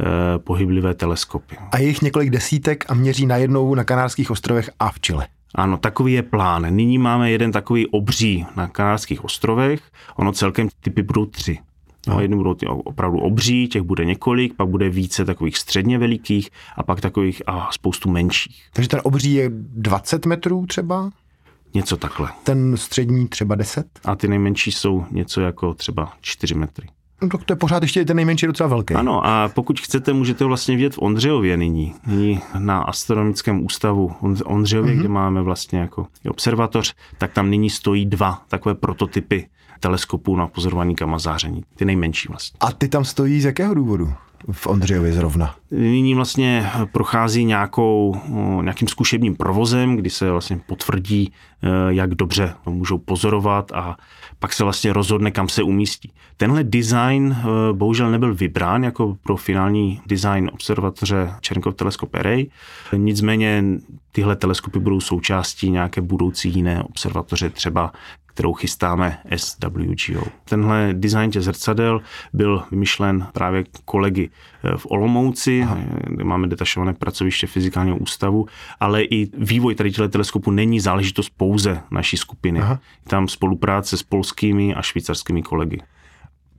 eh, 0.01 0.39
pohyblivé 0.39 0.95
teleskopy. 0.95 1.57
A 1.73 1.79
je 1.79 1.87
jich 1.87 2.03
několik 2.03 2.31
desítek 2.31 2.85
a 2.89 2.95
měří 2.95 3.27
najednou 3.27 3.75
na 3.75 3.85
Kanárských 3.85 4.31
ostrovech 4.31 4.71
a 4.81 4.91
v 4.91 5.01
Chile. 5.01 5.27
Ano, 5.55 5.77
takový 5.77 6.13
je 6.13 6.23
plán. 6.23 6.75
Nyní 6.75 6.99
máme 6.99 7.31
jeden 7.31 7.53
takový 7.53 7.87
obří 7.87 8.47
na 8.57 8.69
Kanárských 8.69 9.25
ostrovech. 9.25 9.83
Ono 10.17 10.33
celkem 10.33 10.69
typy 10.81 11.03
budou 11.03 11.27
tři. 11.27 11.59
No, 12.07 12.21
jedny 12.21 12.37
budou 12.37 12.55
ty 12.55 12.67
opravdu 12.67 13.19
obří, 13.19 13.69
těch 13.69 13.83
bude 13.83 14.05
několik, 14.05 14.55
pak 14.55 14.69
bude 14.69 14.89
více 14.89 15.25
takových 15.25 15.59
středně 15.59 15.99
velikých 15.99 16.51
a 16.77 16.83
pak 16.83 17.01
takových 17.01 17.43
a 17.47 17.69
spoustu 17.73 18.11
menších. 18.11 18.69
Takže 18.73 18.89
ten 18.89 19.01
obří 19.03 19.35
je 19.35 19.51
20 19.55 20.27
metrů 20.27 20.67
třeba? 20.67 21.11
Něco 21.75 21.97
takhle. 21.97 22.29
Ten 22.45 22.77
střední 22.77 23.29
třeba 23.29 23.55
10? 23.55 23.87
A 24.05 24.17
ty 24.17 24.29
nejmenší 24.29 24.73
jsou 24.73 25.05
něco 25.11 25.41
jako 25.41 25.75
třeba 25.75 26.13
4 26.21 26.55
metry. 26.55 26.89
No, 27.33 27.39
to 27.39 27.53
je 27.53 27.57
pořád 27.57 27.83
ještě 27.83 28.05
ten 28.05 28.17
nejmenší 28.17 28.47
docela 28.47 28.69
velký. 28.69 28.95
Ano, 28.95 29.27
a 29.27 29.49
pokud 29.49 29.81
chcete, 29.81 30.13
můžete 30.13 30.45
vlastně 30.45 30.77
vidět 30.77 30.95
v 30.95 30.99
Ondřejově 31.03 31.57
nyní. 31.57 31.95
Nyní 32.07 32.41
na 32.59 32.83
astronomickém 32.83 33.65
ústavu 33.65 34.13
Ondřejově, 34.45 34.95
mm-hmm. 34.95 34.99
kde 34.99 35.09
máme 35.09 35.43
vlastně 35.43 35.79
jako 35.79 36.07
observatoř, 36.29 36.95
tak 37.19 37.33
tam 37.33 37.51
nyní 37.51 37.71
stojí 37.71 38.07
dva 38.07 38.43
takové 38.49 38.75
prototypy 38.75 39.47
teleskopů 39.81 40.37
na 40.37 40.47
pozorování 40.47 40.95
gamma 40.95 41.19
záření. 41.19 41.63
Ty 41.77 41.85
nejmenší 41.85 42.29
vlastně. 42.29 42.59
A 42.61 42.73
ty 42.73 42.89
tam 42.89 43.05
stojí 43.05 43.41
z 43.41 43.45
jakého 43.45 43.75
důvodu? 43.75 44.13
V 44.53 44.67
Ondřejově 44.67 45.13
zrovna? 45.13 45.55
Nyní 45.71 46.15
vlastně 46.15 46.71
prochází 46.93 47.45
nějakou, 47.45 48.17
nějakým 48.63 48.89
zkušebním 48.89 49.37
provozem, 49.37 49.97
kdy 49.97 50.11
se 50.11 50.31
vlastně 50.31 50.61
potvrdí, 50.67 51.33
eh, 51.63 51.69
jak 51.89 52.15
dobře 52.15 52.55
můžou 52.67 52.99
pozorovat 52.99 53.73
a 53.73 53.97
pak 54.39 54.53
se 54.53 54.65
vlastně 54.65 54.93
rozhodne, 54.93 55.31
kam 55.31 55.49
se 55.49 55.63
umístí. 55.63 56.13
Tenhle 56.37 56.65
design 56.65 57.37
eh, 57.39 57.73
bohužel 57.73 58.11
nebyl 58.11 58.35
vybrán 58.35 58.85
jako 58.85 59.17
pro 59.23 59.37
finální 59.37 60.01
design 60.07 60.51
observatoře 60.53 61.33
Černkov 61.41 61.75
Telescope 61.75 62.19
Array, 62.19 62.47
nicméně 62.97 63.65
tyhle 64.13 64.37
teleskopy 64.37 64.79
budou 64.79 65.01
součástí 65.01 65.71
nějaké 65.71 66.01
budoucí 66.01 66.51
jiné 66.51 66.83
observatoře, 66.83 67.51
třeba 67.51 67.93
kterou 68.35 68.53
chystáme 68.53 69.19
SWGO. 69.37 70.25
Tenhle 70.45 70.89
design 70.93 71.31
těch 71.31 71.43
zrcadel 71.43 72.01
byl 72.33 72.63
vymyšlen 72.71 73.27
právě 73.33 73.65
kolegy 73.85 74.31
eh, 74.65 74.77
v 74.77 74.87
Olomouci, 74.91 75.67
kde 76.07 76.25
máme 76.25 76.49
detašované 76.49 76.95
pracoviště 76.95 77.47
fyzikálního 77.47 77.97
ústavu, 77.97 78.47
ale 78.81 79.03
i 79.03 79.31
vývoj 79.39 79.75
tady 79.75 79.91
těchto 79.91 80.09
teleskopů 80.09 80.51
není 80.51 80.81
záležitost 80.81 81.33
pouze 81.37 81.81
naší 81.91 82.17
skupiny. 82.17 82.61
Aha. 82.61 82.81
Tam 83.07 83.29
spolupráce 83.29 83.97
s 83.97 84.03
polskými 84.03 84.75
a 84.75 84.83
švýcarskými 84.83 85.43
kolegy. 85.43 85.81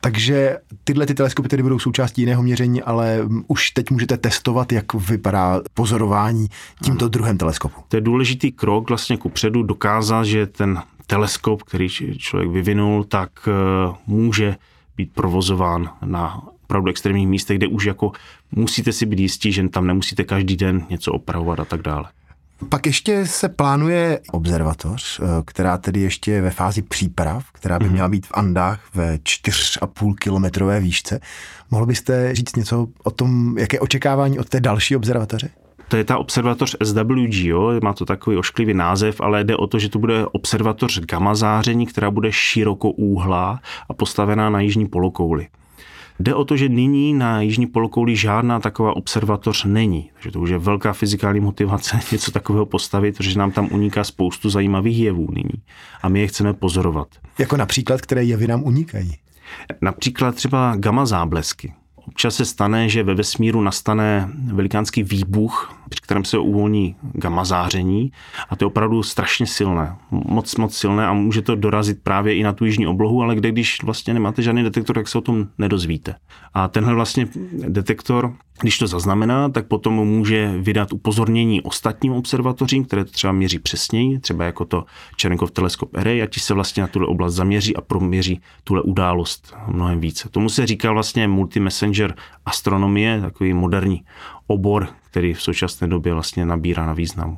Takže 0.02 0.58
tyhle 0.84 1.06
ty 1.06 1.14
teleskopy 1.14 1.50
tedy 1.50 1.64
budou 1.64 1.80
součástí 1.80 2.22
jiného 2.22 2.44
měření, 2.44 2.82
ale 2.82 3.20
už 3.48 3.72
teď 3.72 3.92
můžete 3.92 4.18
testovat, 4.18 4.72
jak 4.72 4.94
vypadá 4.94 5.62
pozorování 5.74 6.48
tímto 6.84 7.08
druhém 7.08 7.38
teleskopu. 7.38 7.82
To 7.88 7.98
je 7.98 8.02
důležitý 8.02 8.52
krok 8.52 8.90
vlastně 8.90 9.18
ku 9.18 9.30
předu 9.30 9.64
dokázat, 9.64 10.24
že 10.24 10.48
ten 10.48 10.82
teleskop, 11.08 11.64
který 11.64 11.90
člověk 12.18 12.50
vyvinul, 12.50 13.04
tak 13.04 13.30
eh, 13.48 13.96
může 14.08 14.56
být 14.98 15.14
provozován 15.14 15.90
na 16.06 16.42
opravdu 16.64 16.90
extrémních 16.90 17.28
místech, 17.28 17.58
kde 17.58 17.68
už 17.68 17.86
jako 17.86 18.12
musíte 18.52 18.94
si 18.94 19.06
být 19.06 19.20
jistí, 19.20 19.52
že 19.52 19.70
tam 19.70 19.88
nemusíte 19.88 20.24
každý 20.24 20.56
den 20.56 20.86
něco 20.90 21.12
opravovat 21.12 21.60
a 21.60 21.66
tak 21.66 21.82
dále. 21.82 22.06
Pak 22.70 22.86
ještě 22.86 23.26
se 23.26 23.50
plánuje 23.50 24.20
observatoř, 24.32 25.20
eh, 25.20 25.26
která 25.46 25.78
tedy 25.78 26.00
ještě 26.00 26.32
je 26.32 26.42
ve 26.42 26.52
fázi 26.52 26.82
příprav, 26.82 27.52
která 27.52 27.80
by 27.80 27.86
mhm. 27.86 27.94
měla 27.94 28.10
být 28.10 28.26
v 28.26 28.32
Andách 28.34 28.82
ve 28.94 29.16
4,5 29.16 30.16
kilometrové 30.16 30.80
výšce. 30.80 31.20
Mohl 31.72 31.86
byste 31.86 32.36
říct 32.36 32.56
něco 32.56 32.88
o 33.04 33.12
tom, 33.12 33.58
jaké 33.58 33.80
očekávání 33.80 34.40
od 34.40 34.50
té 34.50 34.60
další 34.60 34.96
observatoře? 34.96 35.50
To 35.88 35.98
je 35.98 36.04
ta 36.04 36.18
observatoř 36.18 36.76
SWGO, 36.84 37.74
má 37.84 37.94
to 37.94 38.06
takový 38.06 38.38
ošklivý 38.38 38.74
název, 38.74 39.22
ale 39.22 39.44
jde 39.44 39.56
o 39.58 39.68
to, 39.68 39.80
že 39.80 39.90
to 39.90 40.00
bude 40.00 40.26
observatoř 40.26 41.00
gamma 41.00 41.36
záření, 41.36 41.86
která 41.86 42.12
bude 42.12 42.32
širokoúhlá 42.32 43.60
a 43.90 43.94
postavená 43.94 44.50
na 44.50 44.62
jižní 44.62 44.88
polokouli. 44.88 45.48
Jde 46.20 46.36
o 46.36 46.46
to, 46.46 46.58
že 46.58 46.70
nyní 46.70 47.14
na 47.14 47.42
jižní 47.42 47.68
polokouli 47.68 48.16
žádná 48.16 48.60
taková 48.60 48.96
observatoř 48.96 49.66
není. 49.66 50.10
Takže 50.14 50.32
to 50.32 50.40
už 50.40 50.50
je 50.50 50.58
velká 50.58 50.94
fyzikální 50.94 51.40
motivace 51.40 52.00
něco 52.12 52.32
takového 52.32 52.66
postavit, 52.66 53.18
protože 53.18 53.40
nám 53.40 53.52
tam 53.52 53.68
uniká 53.72 54.04
spoustu 54.04 54.50
zajímavých 54.50 55.00
jevů 55.00 55.28
nyní. 55.32 55.64
A 56.02 56.10
my 56.10 56.20
je 56.20 56.28
chceme 56.28 56.54
pozorovat. 56.54 57.08
Jako 57.40 57.58
například, 57.58 58.02
které 58.02 58.24
jevy 58.24 58.48
nám 58.48 58.64
unikají? 58.64 59.16
Například 59.82 60.36
třeba 60.36 60.76
gamma 60.76 61.06
záblesky. 61.06 61.74
Občas 62.08 62.36
se 62.36 62.46
stane, 62.46 62.90
že 62.90 63.04
ve 63.04 63.16
vesmíru 63.16 63.62
nastane 63.62 64.30
velikánský 64.54 65.04
výbuch, 65.04 65.74
při 65.90 66.02
kterém 66.02 66.26
se 66.26 66.38
uvolní 66.38 66.96
gamma 67.14 67.46
záření 67.46 68.12
a 68.50 68.56
to 68.56 68.66
je 68.66 68.68
opravdu 68.68 69.04
strašně 69.04 69.48
silné, 69.48 69.96
moc, 70.12 70.56
moc 70.56 70.78
silné 70.78 71.08
a 71.08 71.14
může 71.14 71.42
to 71.42 71.56
dorazit 71.56 72.04
právě 72.04 72.36
i 72.36 72.44
na 72.44 72.54
tu 72.54 72.66
jižní 72.66 72.88
oblohu, 72.88 73.22
ale 73.22 73.36
kde 73.36 73.52
když 73.52 73.84
vlastně 73.84 74.14
nemáte 74.14 74.42
žádný 74.42 74.64
detektor, 74.64 74.96
tak 74.96 75.08
se 75.08 75.18
o 75.18 75.22
tom 75.22 75.48
nedozvíte. 75.58 76.16
A 76.54 76.68
tenhle 76.68 76.94
vlastně 76.94 77.28
detektor, 77.68 78.34
když 78.62 78.78
to 78.78 78.88
zaznamená, 78.88 79.50
tak 79.50 79.68
potom 79.68 79.94
může 79.94 80.54
vydat 80.58 80.94
upozornění 80.94 81.62
ostatním 81.62 82.14
observatořím, 82.14 82.86
které 82.86 83.06
to 83.06 83.12
třeba 83.12 83.34
měří 83.34 83.60
přesněji, 83.60 84.20
třeba 84.20 84.46
jako 84.46 84.66
to 84.66 84.86
Černkov 85.16 85.52
Telescope 85.52 86.00
Array, 86.00 86.22
a 86.22 86.26
ti 86.26 86.40
se 86.40 86.54
vlastně 86.54 86.82
na 86.82 86.88
tuhle 86.88 87.08
oblast 87.08 87.34
zaměří 87.34 87.76
a 87.76 87.82
proměří 87.82 88.42
tuhle 88.64 88.82
událost 88.82 89.56
mnohem 89.68 90.00
více. 90.00 90.30
Tomu 90.30 90.50
se 90.50 90.68
říká 90.68 90.92
vlastně 90.92 91.28
multi-messenger 91.28 92.16
astronomie, 92.46 93.22
takový 93.22 93.54
moderní 93.54 94.04
obor, 94.48 94.88
který 95.16 95.34
v 95.34 95.42
současné 95.42 95.88
době 95.88 96.14
vlastně 96.14 96.46
nabírá 96.46 96.86
na 96.86 96.94
významu. 96.94 97.38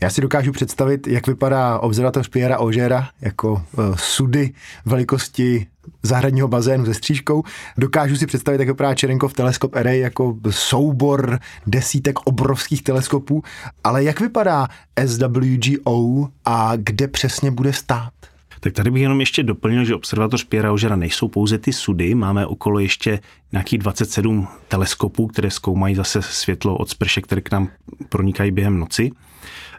Já 0.00 0.10
si 0.10 0.20
dokážu 0.20 0.52
představit, 0.52 1.06
jak 1.06 1.26
vypadá 1.26 1.78
observatoř 1.78 2.28
Pierre 2.28 2.56
Augera 2.56 3.08
jako 3.20 3.52
uh, 3.52 3.94
sudy 3.96 4.52
velikosti 4.84 5.66
zahradního 6.02 6.48
bazénu 6.48 6.84
se 6.84 6.94
střížkou. 6.94 7.42
Dokážu 7.78 8.16
si 8.16 8.26
představit, 8.26 8.60
jak 8.60 8.68
vypadá 8.68 8.94
Čerenkov 8.94 9.32
teleskop 9.32 9.74
Array 9.74 9.98
jako 9.98 10.36
soubor 10.50 11.38
desítek 11.66 12.18
obrovských 12.24 12.82
teleskopů, 12.82 13.42
ale 13.84 14.04
jak 14.04 14.20
vypadá 14.20 14.68
SWGO 15.06 16.28
a 16.44 16.72
kde 16.76 17.08
přesně 17.08 17.50
bude 17.50 17.72
stát? 17.72 18.15
Tak 18.60 18.72
tady 18.72 18.90
bych 18.90 19.02
jenom 19.02 19.20
ještě 19.20 19.42
doplnil, 19.42 19.84
že 19.84 19.94
observatoř 19.94 20.44
Pierre 20.44 20.70
Augera 20.70 20.96
nejsou 20.96 21.28
pouze 21.28 21.58
ty 21.58 21.72
sudy, 21.72 22.14
máme 22.14 22.46
okolo 22.46 22.78
ještě 22.78 23.20
nějakých 23.52 23.78
27 23.78 24.48
teleskopů, 24.68 25.26
které 25.26 25.50
zkoumají 25.50 25.94
zase 25.94 26.22
světlo 26.22 26.76
od 26.76 26.90
sprše, 26.90 27.20
které 27.20 27.40
k 27.40 27.50
nám 27.50 27.68
pronikají 28.08 28.50
během 28.50 28.78
noci 28.78 29.10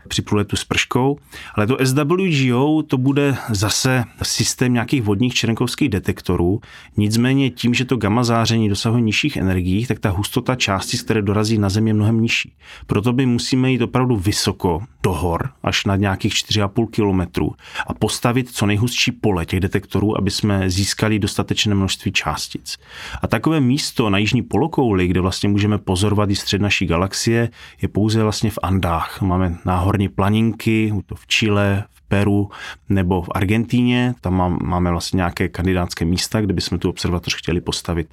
při 0.07 0.21
průletu 0.21 0.55
s 0.55 0.63
prškou, 0.63 1.17
ale 1.55 1.67
to 1.67 1.77
SWGO 1.83 2.83
to 2.83 2.97
bude 2.97 3.37
zase 3.49 4.03
systém 4.23 4.73
nějakých 4.73 5.03
vodních 5.03 5.33
černkovských 5.33 5.89
detektorů, 5.89 6.61
nicméně 6.97 7.49
tím, 7.49 7.73
že 7.73 7.85
to 7.85 7.97
gamma 7.97 8.23
záření 8.23 8.69
dosahuje 8.69 9.01
nižších 9.01 9.37
energií, 9.37 9.85
tak 9.85 9.99
ta 9.99 10.09
hustota 10.09 10.55
částic, 10.55 11.01
které 11.01 11.21
dorazí 11.21 11.57
na 11.57 11.69
Zemi, 11.69 11.89
je 11.89 11.93
mnohem 11.93 12.21
nižší. 12.21 12.53
Proto 12.87 13.13
by 13.13 13.25
musíme 13.25 13.71
jít 13.71 13.81
opravdu 13.81 14.15
vysoko 14.15 14.81
do 15.03 15.13
hor, 15.13 15.49
až 15.63 15.85
na 15.85 15.95
nějakých 15.95 16.33
4,5 16.33 16.87
kilometrů 16.89 17.51
a 17.87 17.93
postavit 17.93 18.49
co 18.49 18.65
nejhustší 18.65 19.11
pole 19.11 19.45
těch 19.45 19.59
detektorů, 19.59 20.17
aby 20.17 20.31
jsme 20.31 20.69
získali 20.69 21.19
dostatečné 21.19 21.75
množství 21.75 22.11
částic. 22.11 22.77
A 23.21 23.27
takové 23.27 23.59
místo 23.59 24.09
na 24.09 24.17
jižní 24.17 24.41
polokouli, 24.41 25.07
kde 25.07 25.21
vlastně 25.21 25.49
můžeme 25.49 25.77
pozorovat 25.77 26.29
i 26.29 26.35
střed 26.35 26.61
naší 26.61 26.85
galaxie, 26.85 27.49
je 27.81 27.87
pouze 27.87 28.23
vlastně 28.23 28.51
v 28.51 28.59
Andách. 28.63 29.21
Máme 29.21 29.57
náhorní 29.97 30.09
planinky, 30.09 30.93
to 31.05 31.15
v 31.15 31.27
Chile, 31.27 31.83
v 31.91 32.01
Peru 32.07 32.49
nebo 32.89 33.21
v 33.21 33.29
Argentíně. 33.35 34.13
Tam 34.21 34.57
máme 34.63 34.91
vlastně 34.91 35.17
nějaké 35.17 35.47
kandidátské 35.47 36.05
místa, 36.05 36.41
kde 36.41 36.53
bychom 36.53 36.79
tu 36.79 36.89
observatoř 36.89 37.35
chtěli 37.35 37.61
postavit. 37.61 38.07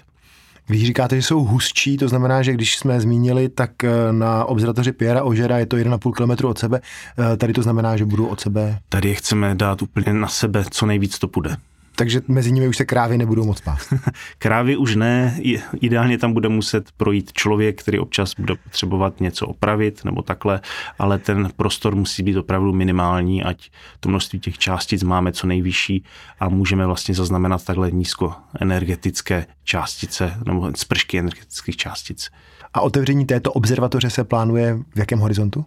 Když 0.67 0.87
říkáte, 0.87 1.17
že 1.17 1.23
jsou 1.23 1.45
hustší, 1.45 1.97
to 1.97 2.09
znamená, 2.09 2.43
že 2.43 2.53
když 2.53 2.77
jsme 2.77 3.01
zmínili, 3.01 3.49
tak 3.49 3.85
eh, 3.85 4.13
na 4.13 4.45
observatoři 4.45 4.93
Piera 4.93 5.23
Ožera 5.23 5.59
je 5.59 5.67
to 5.67 5.77
1,5 5.77 6.13
km 6.13 6.47
od 6.47 6.59
sebe. 6.59 6.81
Eh, 6.81 7.37
tady 7.37 7.53
to 7.53 7.63
znamená, 7.63 7.97
že 7.97 8.05
budou 8.05 8.27
od 8.27 8.41
sebe. 8.41 8.79
Tady 8.89 9.09
je 9.09 9.15
chceme 9.15 9.55
dát 9.55 9.83
úplně 9.83 10.13
na 10.13 10.29
sebe, 10.29 10.65
co 10.71 10.87
nejvíc 10.87 11.19
to 11.19 11.29
půjde 11.29 11.57
takže 11.97 12.23
mezi 12.29 12.53
nimi 12.53 12.69
už 12.69 12.77
se 12.77 12.85
krávy 12.85 13.19
nebudou 13.19 13.45
moc 13.45 13.61
pát. 13.61 13.79
krávy 14.39 14.77
už 14.77 14.97
ne, 14.97 15.39
ideálně 15.81 16.19
tam 16.19 16.33
bude 16.33 16.49
muset 16.49 16.93
projít 16.97 17.33
člověk, 17.33 17.83
který 17.83 17.99
občas 17.99 18.35
bude 18.39 18.55
potřebovat 18.55 19.21
něco 19.21 19.47
opravit 19.47 20.05
nebo 20.05 20.23
takhle, 20.23 20.61
ale 20.99 21.19
ten 21.19 21.49
prostor 21.57 21.95
musí 21.95 22.23
být 22.23 22.37
opravdu 22.37 22.73
minimální, 22.73 23.43
ať 23.43 23.71
to 24.01 24.09
množství 24.09 24.41
těch 24.41 24.59
částic 24.59 25.03
máme 25.03 25.33
co 25.33 25.47
nejvyšší 25.47 26.05
a 26.41 26.49
můžeme 26.49 26.87
vlastně 26.87 27.15
zaznamenat 27.15 27.65
takhle 27.65 27.91
nízkoenergetické 27.91 29.47
částice 29.65 30.35
nebo 30.47 30.73
spršky 30.77 31.19
energetických 31.19 31.77
částic. 31.77 32.31
A 32.75 32.81
otevření 32.81 33.27
této 33.27 33.53
observatoře 33.53 34.11
se 34.11 34.25
plánuje 34.25 34.79
v 34.95 34.99
jakém 34.99 35.19
horizontu? 35.19 35.65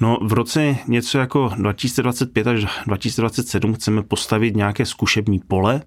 No 0.00 0.18
v 0.22 0.32
roce 0.32 0.76
něco 0.88 1.18
jako 1.18 1.50
2025 1.56 2.46
až 2.46 2.66
2027 2.86 3.74
chceme 3.74 4.02
postavit 4.02 4.56
nějaké 4.56 4.86
zkušební 4.86 5.38
pole, 5.38 5.82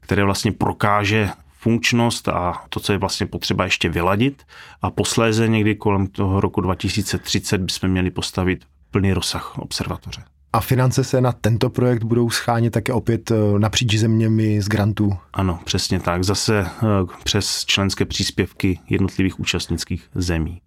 které 0.00 0.24
vlastně 0.24 0.52
prokáže 0.52 1.30
funkčnost 1.58 2.28
a 2.28 2.64
to, 2.68 2.80
co 2.80 2.92
je 2.92 2.98
vlastně 2.98 3.26
potřeba 3.26 3.64
ještě 3.64 3.88
vyladit. 3.88 4.42
A 4.82 4.90
posléze 4.90 5.48
někdy 5.48 5.74
kolem 5.74 6.06
toho 6.06 6.40
roku 6.40 6.60
2030 6.60 7.60
bychom 7.60 7.90
měli 7.90 8.10
postavit 8.10 8.64
plný 8.90 9.12
rozsah 9.12 9.58
observatoře. 9.58 10.24
A 10.52 10.60
finance 10.60 11.04
se 11.04 11.20
na 11.20 11.32
tento 11.32 11.70
projekt 11.70 12.04
budou 12.04 12.30
schánět 12.30 12.72
také 12.72 12.92
opět 12.92 13.30
eh, 13.30 13.34
napříč 13.58 13.94
zeměmi 13.94 14.62
z 14.62 14.68
grantů? 14.68 15.12
Ano, 15.32 15.60
přesně 15.64 16.00
tak. 16.00 16.24
Zase 16.24 16.58
eh, 16.58 16.86
přes 17.24 17.64
členské 17.64 18.04
příspěvky 18.04 18.78
jednotlivých 18.88 19.40
účastnických 19.40 20.08
zemí. 20.14 20.60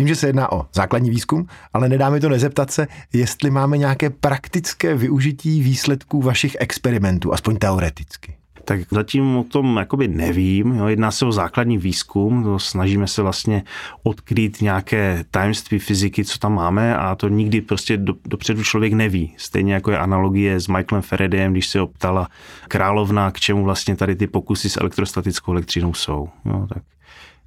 Vím, 0.00 0.08
že 0.08 0.16
se 0.16 0.26
jedná 0.26 0.52
o 0.52 0.66
základní 0.72 1.10
výzkum, 1.10 1.46
ale 1.72 1.88
nedá 1.88 2.10
mi 2.10 2.20
to 2.20 2.28
nezeptat 2.28 2.70
se, 2.70 2.86
jestli 3.12 3.50
máme 3.50 3.78
nějaké 3.78 4.10
praktické 4.10 4.94
využití 4.94 5.62
výsledků 5.62 6.22
vašich 6.22 6.56
experimentů, 6.60 7.32
aspoň 7.32 7.56
teoreticky. 7.56 8.34
Tak 8.64 8.80
zatím 8.90 9.36
o 9.36 9.44
tom 9.44 9.76
jakoby 9.76 10.08
nevím. 10.08 10.72
Jo. 10.72 10.86
Jedná 10.86 11.10
se 11.10 11.26
o 11.26 11.32
základní 11.32 11.78
výzkum, 11.78 12.42
to 12.42 12.58
snažíme 12.58 13.06
se 13.06 13.22
vlastně 13.22 13.62
odkrýt 14.02 14.62
nějaké 14.62 15.24
tajemství 15.30 15.78
fyziky, 15.78 16.24
co 16.24 16.38
tam 16.38 16.54
máme 16.54 16.96
a 16.96 17.14
to 17.14 17.28
nikdy 17.28 17.60
prostě 17.60 17.96
do, 17.96 18.14
dopředu 18.26 18.62
člověk 18.64 18.92
neví. 18.92 19.34
Stejně 19.36 19.74
jako 19.74 19.90
je 19.90 19.98
analogie 19.98 20.60
s 20.60 20.68
Michaelem 20.68 21.02
Faradayem, 21.02 21.52
když 21.52 21.68
se 21.68 21.80
optala 21.80 22.28
královna, 22.68 23.30
k 23.30 23.40
čemu 23.40 23.64
vlastně 23.64 23.96
tady 23.96 24.16
ty 24.16 24.26
pokusy 24.26 24.70
s 24.70 24.76
elektrostatickou 24.76 25.52
elektřinou 25.52 25.94
jsou. 25.94 26.28
Jo, 26.44 26.66
tak 26.74 26.82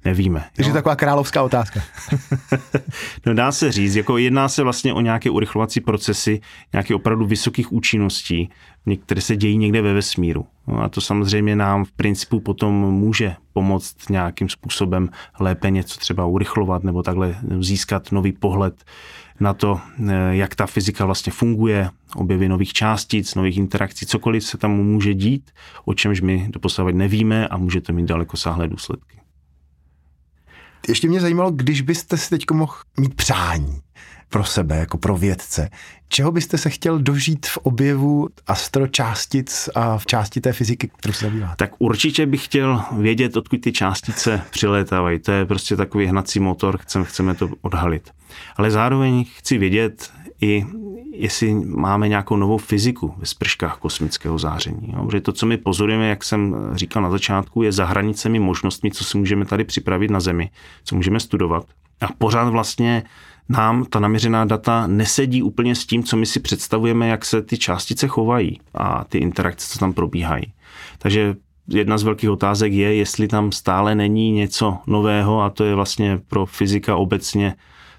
nevíme. 0.04 0.44
Takže 0.56 0.70
jo? 0.70 0.74
taková 0.74 0.96
královská 0.96 1.42
otázka. 1.42 1.80
no 3.26 3.34
dá 3.34 3.52
se 3.52 3.72
říct, 3.72 3.94
jako 3.94 4.18
jedná 4.18 4.48
se 4.48 4.62
vlastně 4.62 4.94
o 4.94 5.00
nějaké 5.00 5.30
urychlovací 5.30 5.80
procesy, 5.80 6.40
nějaké 6.72 6.94
opravdu 6.94 7.26
vysokých 7.26 7.72
účinností, 7.72 8.50
které 9.06 9.20
se 9.20 9.36
dějí 9.36 9.58
někde 9.58 9.82
ve 9.82 9.92
vesmíru. 9.92 10.46
No 10.66 10.82
a 10.82 10.88
to 10.88 11.00
samozřejmě 11.00 11.56
nám 11.56 11.84
v 11.84 11.92
principu 11.92 12.40
potom 12.40 12.74
může 12.74 13.36
pomoct 13.52 14.10
nějakým 14.10 14.48
způsobem 14.48 15.08
lépe 15.40 15.70
něco 15.70 16.00
třeba 16.00 16.26
urychlovat 16.26 16.84
nebo 16.84 17.02
takhle 17.02 17.36
získat 17.60 18.12
nový 18.12 18.32
pohled 18.32 18.84
na 19.40 19.54
to, 19.54 19.80
eh, 20.08 20.12
jak 20.30 20.54
ta 20.54 20.66
fyzika 20.66 21.04
vlastně 21.04 21.32
funguje, 21.32 21.90
objevy 22.16 22.48
nových 22.48 22.72
částic, 22.72 23.34
nových 23.34 23.56
interakcí, 23.56 24.06
cokoliv 24.06 24.44
se 24.44 24.58
tam 24.58 24.70
může 24.70 25.14
dít, 25.14 25.50
o 25.84 25.94
čemž 25.94 26.20
my 26.20 26.46
doposavat 26.50 26.94
nevíme 26.94 27.48
a 27.48 27.56
může 27.56 27.80
to 27.80 27.92
mít 27.92 28.06
daleko 28.06 28.36
sáhlé 28.36 28.68
důsledky. 28.68 29.23
Ještě 30.88 31.08
mě 31.08 31.20
zajímalo, 31.20 31.50
když 31.50 31.80
byste 31.80 32.16
si 32.16 32.30
teď 32.30 32.44
mohl 32.52 32.74
mít 33.00 33.14
přání 33.14 33.80
pro 34.28 34.44
sebe, 34.44 34.76
jako 34.76 34.98
pro 34.98 35.16
vědce, 35.16 35.70
čeho 36.08 36.32
byste 36.32 36.58
se 36.58 36.70
chtěl 36.70 36.98
dožít 36.98 37.46
v 37.46 37.56
objevu 37.56 38.28
astročástic 38.46 39.68
a 39.74 39.98
v 39.98 40.06
části 40.06 40.40
té 40.40 40.52
fyziky, 40.52 40.90
kterou 40.96 41.12
se 41.12 41.24
zabýváte? 41.24 41.54
Tak 41.56 41.70
určitě 41.78 42.26
bych 42.26 42.44
chtěl 42.44 42.82
vědět, 42.92 43.36
odkud 43.36 43.60
ty 43.60 43.72
částice 43.72 44.42
přilétávají. 44.50 45.18
To 45.18 45.32
je 45.32 45.44
prostě 45.44 45.76
takový 45.76 46.06
hnací 46.06 46.40
motor, 46.40 46.78
chceme, 46.78 47.04
chceme 47.04 47.34
to 47.34 47.50
odhalit. 47.62 48.10
Ale 48.56 48.70
zároveň 48.70 49.24
chci 49.36 49.58
vědět 49.58 50.12
i, 50.40 50.66
jestli 51.12 51.54
máme 51.54 52.08
nějakou 52.08 52.36
novou 52.36 52.58
fyziku 52.58 53.14
ve 53.16 53.26
sprškách 53.26 53.78
kosmického 53.78 54.38
záření. 54.38 54.92
Jo? 54.92 55.04
Protože 55.06 55.20
to, 55.20 55.32
co 55.32 55.46
my 55.46 55.56
pozorujeme, 55.56 56.08
jak 56.08 56.24
jsem 56.24 56.56
říkal 56.72 57.02
na 57.02 57.10
začátku, 57.10 57.62
je 57.62 57.72
za 57.72 57.84
hranicemi 57.84 58.38
možnostmi, 58.38 58.90
co 58.90 59.04
si 59.04 59.18
můžeme 59.18 59.44
tady 59.44 59.64
připravit 59.64 60.10
na 60.10 60.20
Zemi, 60.20 60.50
co 60.84 60.96
můžeme 60.96 61.20
studovat. 61.20 61.66
A 62.00 62.06
pořád 62.18 62.48
vlastně 62.48 63.02
nám 63.48 63.84
ta 63.84 64.00
naměřená 64.00 64.44
data 64.44 64.86
nesedí 64.86 65.42
úplně 65.42 65.74
s 65.74 65.86
tím, 65.86 66.04
co 66.04 66.16
my 66.16 66.26
si 66.26 66.40
představujeme, 66.40 67.08
jak 67.08 67.24
se 67.24 67.42
ty 67.42 67.58
částice 67.58 68.08
chovají 68.08 68.60
a 68.74 69.04
ty 69.04 69.18
interakce, 69.18 69.68
co 69.72 69.78
tam 69.78 69.92
probíhají. 69.92 70.52
Takže 70.98 71.36
jedna 71.68 71.98
z 71.98 72.02
velkých 72.02 72.30
otázek 72.30 72.72
je, 72.72 72.94
jestli 72.94 73.28
tam 73.28 73.52
stále 73.52 73.94
není 73.94 74.32
něco 74.32 74.78
nového 74.86 75.42
a 75.42 75.50
to 75.50 75.64
je 75.64 75.74
vlastně 75.74 76.20
pro 76.28 76.46
fyzika 76.46 76.96
obecně 76.96 77.54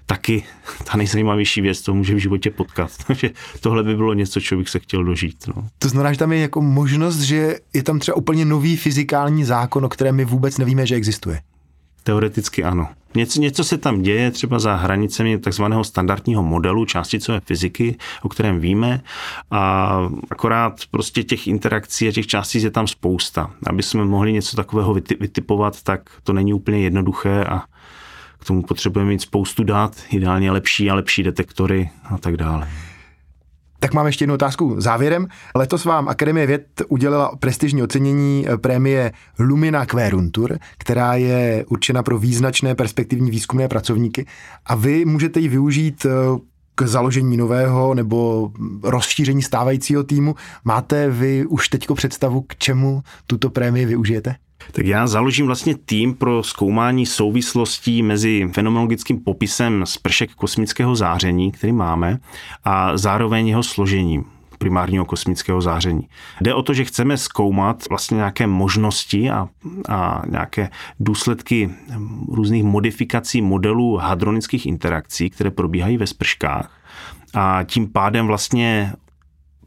taky 0.06 0.44
ta 0.84 0.96
nejzajímavější 0.96 1.60
věc, 1.60 1.82
to 1.82 1.94
může 1.94 2.14
v 2.14 2.18
životě 2.18 2.50
potkat. 2.50 2.90
Takže 3.06 3.30
tohle 3.60 3.82
by 3.82 3.96
bylo 3.96 4.14
něco, 4.14 4.40
co 4.40 4.56
bych 4.56 4.68
se 4.68 4.78
chtěl 4.78 5.04
dožít. 5.04 5.44
No. 5.56 5.68
To 5.78 5.88
znamená, 5.88 6.12
že 6.12 6.18
tam 6.18 6.32
je 6.32 6.40
jako 6.40 6.62
možnost, 6.62 7.20
že 7.20 7.56
je 7.74 7.82
tam 7.82 7.98
třeba 7.98 8.16
úplně 8.16 8.44
nový 8.44 8.76
fyzikální 8.76 9.44
zákon, 9.44 9.84
o 9.84 9.88
kterém 9.88 10.16
my 10.16 10.24
vůbec 10.24 10.58
nevíme, 10.58 10.86
že 10.86 10.94
existuje. 10.94 11.40
Teoreticky 12.02 12.64
ano. 12.64 12.88
Něco, 13.14 13.40
něco 13.40 13.64
se 13.64 13.78
tam 13.78 14.02
děje 14.02 14.30
třeba 14.30 14.58
za 14.58 14.74
hranicemi 14.74 15.38
takzvaného 15.38 15.84
standardního 15.84 16.42
modelu 16.42 16.84
částicové 16.84 17.40
fyziky, 17.40 17.96
o 18.22 18.28
kterém 18.28 18.60
víme 18.60 19.00
a 19.50 19.98
akorát 20.30 20.80
prostě 20.90 21.22
těch 21.22 21.46
interakcí 21.46 22.08
a 22.08 22.12
těch 22.12 22.26
částic 22.26 22.64
je 22.64 22.70
tam 22.70 22.86
spousta. 22.86 23.50
Aby 23.66 23.82
jsme 23.82 24.04
mohli 24.04 24.32
něco 24.32 24.56
takového 24.56 24.94
vytipovat, 24.94 25.82
tak 25.82 26.10
to 26.22 26.32
není 26.32 26.52
úplně 26.52 26.78
jednoduché 26.78 27.44
a 27.44 27.62
tomu 28.46 28.62
potřebujeme 28.62 29.10
mít 29.10 29.20
spoustu 29.20 29.64
dát, 29.64 29.96
ideálně 30.10 30.50
lepší 30.50 30.90
a 30.90 30.94
lepší 30.94 31.22
detektory 31.22 31.90
a 32.04 32.18
tak 32.18 32.36
dále. 32.36 32.68
Tak 33.78 33.94
mám 33.94 34.06
ještě 34.06 34.22
jednu 34.22 34.34
otázku 34.34 34.74
závěrem. 34.78 35.26
Letos 35.54 35.84
vám 35.84 36.08
Akademie 36.08 36.46
věd 36.46 36.82
udělala 36.88 37.36
prestižní 37.38 37.82
ocenění 37.82 38.46
eh, 38.48 38.56
prémie 38.56 39.12
Lumina 39.38 39.86
Queruntur, 39.86 40.58
která 40.78 41.14
je 41.14 41.64
určena 41.68 42.02
pro 42.02 42.18
význačné 42.18 42.74
perspektivní 42.74 43.30
výzkumné 43.30 43.68
pracovníky 43.68 44.26
a 44.66 44.74
vy 44.74 45.04
můžete 45.04 45.40
ji 45.40 45.48
využít 45.48 46.06
eh, 46.06 46.10
k 46.78 46.82
založení 46.82 47.36
nového 47.36 47.94
nebo 47.94 48.50
rozšíření 48.82 49.42
stávajícího 49.42 50.04
týmu. 50.04 50.34
Máte 50.64 51.10
vy 51.10 51.46
už 51.46 51.68
teďko 51.68 51.94
představu, 51.94 52.40
k 52.40 52.56
čemu 52.56 53.02
tuto 53.26 53.50
prémii 53.50 53.86
využijete? 53.86 54.36
Tak 54.72 54.86
já 54.86 55.06
založím 55.06 55.46
vlastně 55.46 55.74
tým 55.84 56.14
pro 56.14 56.42
zkoumání 56.42 57.06
souvislostí 57.06 58.02
mezi 58.02 58.48
fenomenologickým 58.52 59.20
popisem 59.20 59.82
spršek 59.86 60.34
kosmického 60.34 60.96
záření, 60.96 61.52
který 61.52 61.72
máme, 61.72 62.18
a 62.64 62.96
zároveň 62.96 63.48
jeho 63.48 63.62
složením 63.62 64.24
primárního 64.58 65.04
kosmického 65.04 65.60
záření. 65.60 66.08
Jde 66.40 66.54
o 66.54 66.62
to, 66.62 66.74
že 66.74 66.84
chceme 66.84 67.16
zkoumat 67.16 67.88
vlastně 67.88 68.14
nějaké 68.14 68.46
možnosti 68.46 69.30
a, 69.30 69.48
a 69.88 70.22
nějaké 70.30 70.70
důsledky 71.00 71.70
různých 72.28 72.64
modifikací 72.64 73.42
modelů 73.42 73.96
hadronických 73.96 74.66
interakcí, 74.66 75.30
které 75.30 75.50
probíhají 75.50 75.96
ve 75.96 76.06
sprškách 76.06 76.70
a 77.34 77.62
tím 77.64 77.92
pádem 77.92 78.26
vlastně 78.26 78.92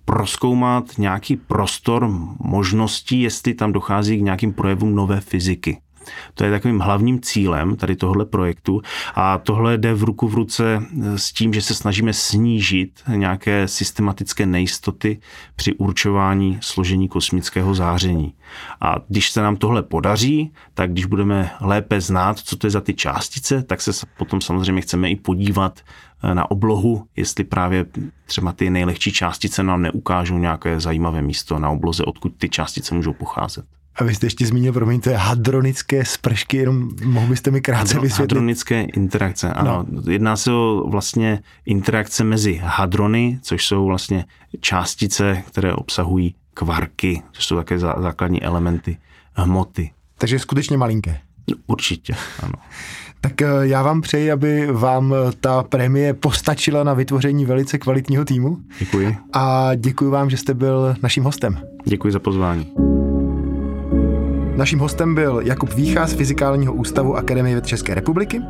proskoumat 0.06 0.98
nějaký 0.98 1.36
prostor 1.36 2.10
možností, 2.40 3.22
jestli 3.22 3.54
tam 3.54 3.72
dochází 3.72 4.18
k 4.18 4.22
nějakým 4.22 4.54
projevům 4.54 4.96
nové 4.96 5.22
fyziky. 5.22 5.78
To 6.34 6.44
je 6.44 6.52
takovým 6.52 6.80
hlavním 6.80 7.22
cílem 7.22 7.76
tady 7.76 7.96
tohle 7.96 8.26
projektu 8.26 8.82
a 9.16 9.38
tohle 9.38 9.78
jde 9.78 9.94
v 9.94 10.04
ruku 10.04 10.28
v 10.28 10.34
ruce 10.34 10.84
s 11.16 11.34
tím, 11.34 11.54
že 11.54 11.62
se 11.62 11.74
snažíme 11.74 12.14
snížit 12.14 13.04
nějaké 13.16 13.68
systematické 13.68 14.46
nejistoty 14.46 15.20
při 15.56 15.74
určování 15.74 16.58
složení 16.62 17.08
kosmického 17.08 17.76
záření. 17.76 18.34
A 18.82 18.96
když 19.08 19.30
se 19.30 19.42
nám 19.42 19.56
tohle 19.56 19.84
podaří, 19.84 20.54
tak 20.74 20.92
když 20.92 21.06
budeme 21.06 21.52
lépe 21.62 22.02
znát, 22.02 22.40
co 22.40 22.56
to 22.56 22.68
je 22.68 22.72
za 22.72 22.82
ty 22.82 22.94
částice, 22.94 23.64
tak 23.64 23.82
se 23.82 23.92
potom 24.18 24.42
samozřejmě 24.42 24.82
chceme 24.82 25.10
i 25.10 25.16
podívat 25.16 25.80
eh, 26.24 26.36
na 26.36 26.52
oblohu, 26.52 27.06
jestli 27.16 27.44
právě 27.44 27.86
třeba 28.26 28.52
ty 28.52 28.70
nejlehčí 28.70 29.12
částice 29.12 29.64
nám 29.64 29.82
neukážou 29.82 30.38
nějaké 30.38 30.80
zajímavé 30.80 31.22
místo 31.22 31.60
na 31.60 31.70
obloze, 31.70 32.04
odkud 32.04 32.34
ty 32.38 32.50
částice 32.50 32.96
můžou 32.96 33.14
pocházet. 33.14 33.79
A 34.00 34.04
vy 34.04 34.16
jste 34.16 34.26
ještě 34.26 34.46
zmínil, 34.46 34.74
promiňte, 34.74 35.16
hadronické 35.16 36.06
spršky, 36.06 36.58
jenom 36.58 36.90
mohl 37.06 37.28
byste 37.28 37.52
mi 37.52 37.62
krátce 37.62 37.94
Hadro, 37.94 38.02
vysvětlit? 38.02 38.36
Hadronické 38.36 38.82
interakce, 38.82 39.54
ano. 39.54 39.86
No. 39.90 40.02
Jedná 40.12 40.36
se 40.36 40.52
o 40.52 40.84
vlastně 40.90 41.40
interakce 41.66 42.24
mezi 42.24 42.62
hadrony, 42.64 43.40
což 43.42 43.68
jsou 43.68 43.86
vlastně 43.86 44.26
částice, 44.62 45.44
které 45.48 45.74
obsahují 45.74 46.36
kvarky, 46.54 47.22
což 47.32 47.46
jsou 47.46 47.56
také 47.56 47.80
základní 47.80 48.44
elementy 48.44 48.98
hmoty. 49.34 49.92
Takže 50.18 50.40
skutečně 50.40 50.78
malinké. 50.78 51.20
Určitě, 51.68 52.16
ano. 52.44 52.54
Tak 53.22 53.42
eh, 53.42 53.48
já 53.62 53.84
vám 53.84 54.02
přeji, 54.02 54.32
aby 54.32 54.68
vám 54.72 55.14
eh, 55.14 55.32
ta 55.40 55.64
prémie 55.64 56.14
postačila 56.14 56.84
na 56.84 56.94
vytvoření 56.94 57.46
velice 57.46 57.78
kvalitního 57.78 58.26
týmu. 58.26 58.58
Děkuji. 58.80 59.18
A 59.34 59.76
děkuji 59.76 60.10
vám, 60.10 60.30
že 60.30 60.38
jste 60.38 60.54
byl 60.54 60.96
naším 61.04 61.24
hostem. 61.24 61.60
Děkuji 61.86 62.14
za 62.14 62.20
pozvání. 62.20 62.74
Naším 64.60 64.80
hostem 64.80 65.16
byl 65.16 65.42
Jakub 65.44 65.74
Vícha 65.74 66.08
z 66.08 66.14
Fyzikálního 66.14 66.74
ústavu 66.74 67.16
Akademie 67.16 67.56
věd 67.56 67.68
České 67.68 67.96
republiky 67.96 68.42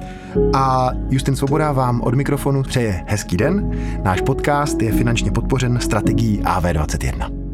a 0.53 0.91
Justin 1.09 1.35
Svoboda 1.35 1.71
vám 1.71 2.01
od 2.01 2.15
mikrofonu 2.15 2.63
přeje 2.63 3.03
hezký 3.07 3.37
den. 3.37 3.71
Náš 4.03 4.21
podcast 4.21 4.81
je 4.81 4.91
finančně 4.91 5.31
podpořen 5.31 5.79
strategií 5.81 6.41
AV21. 6.41 7.48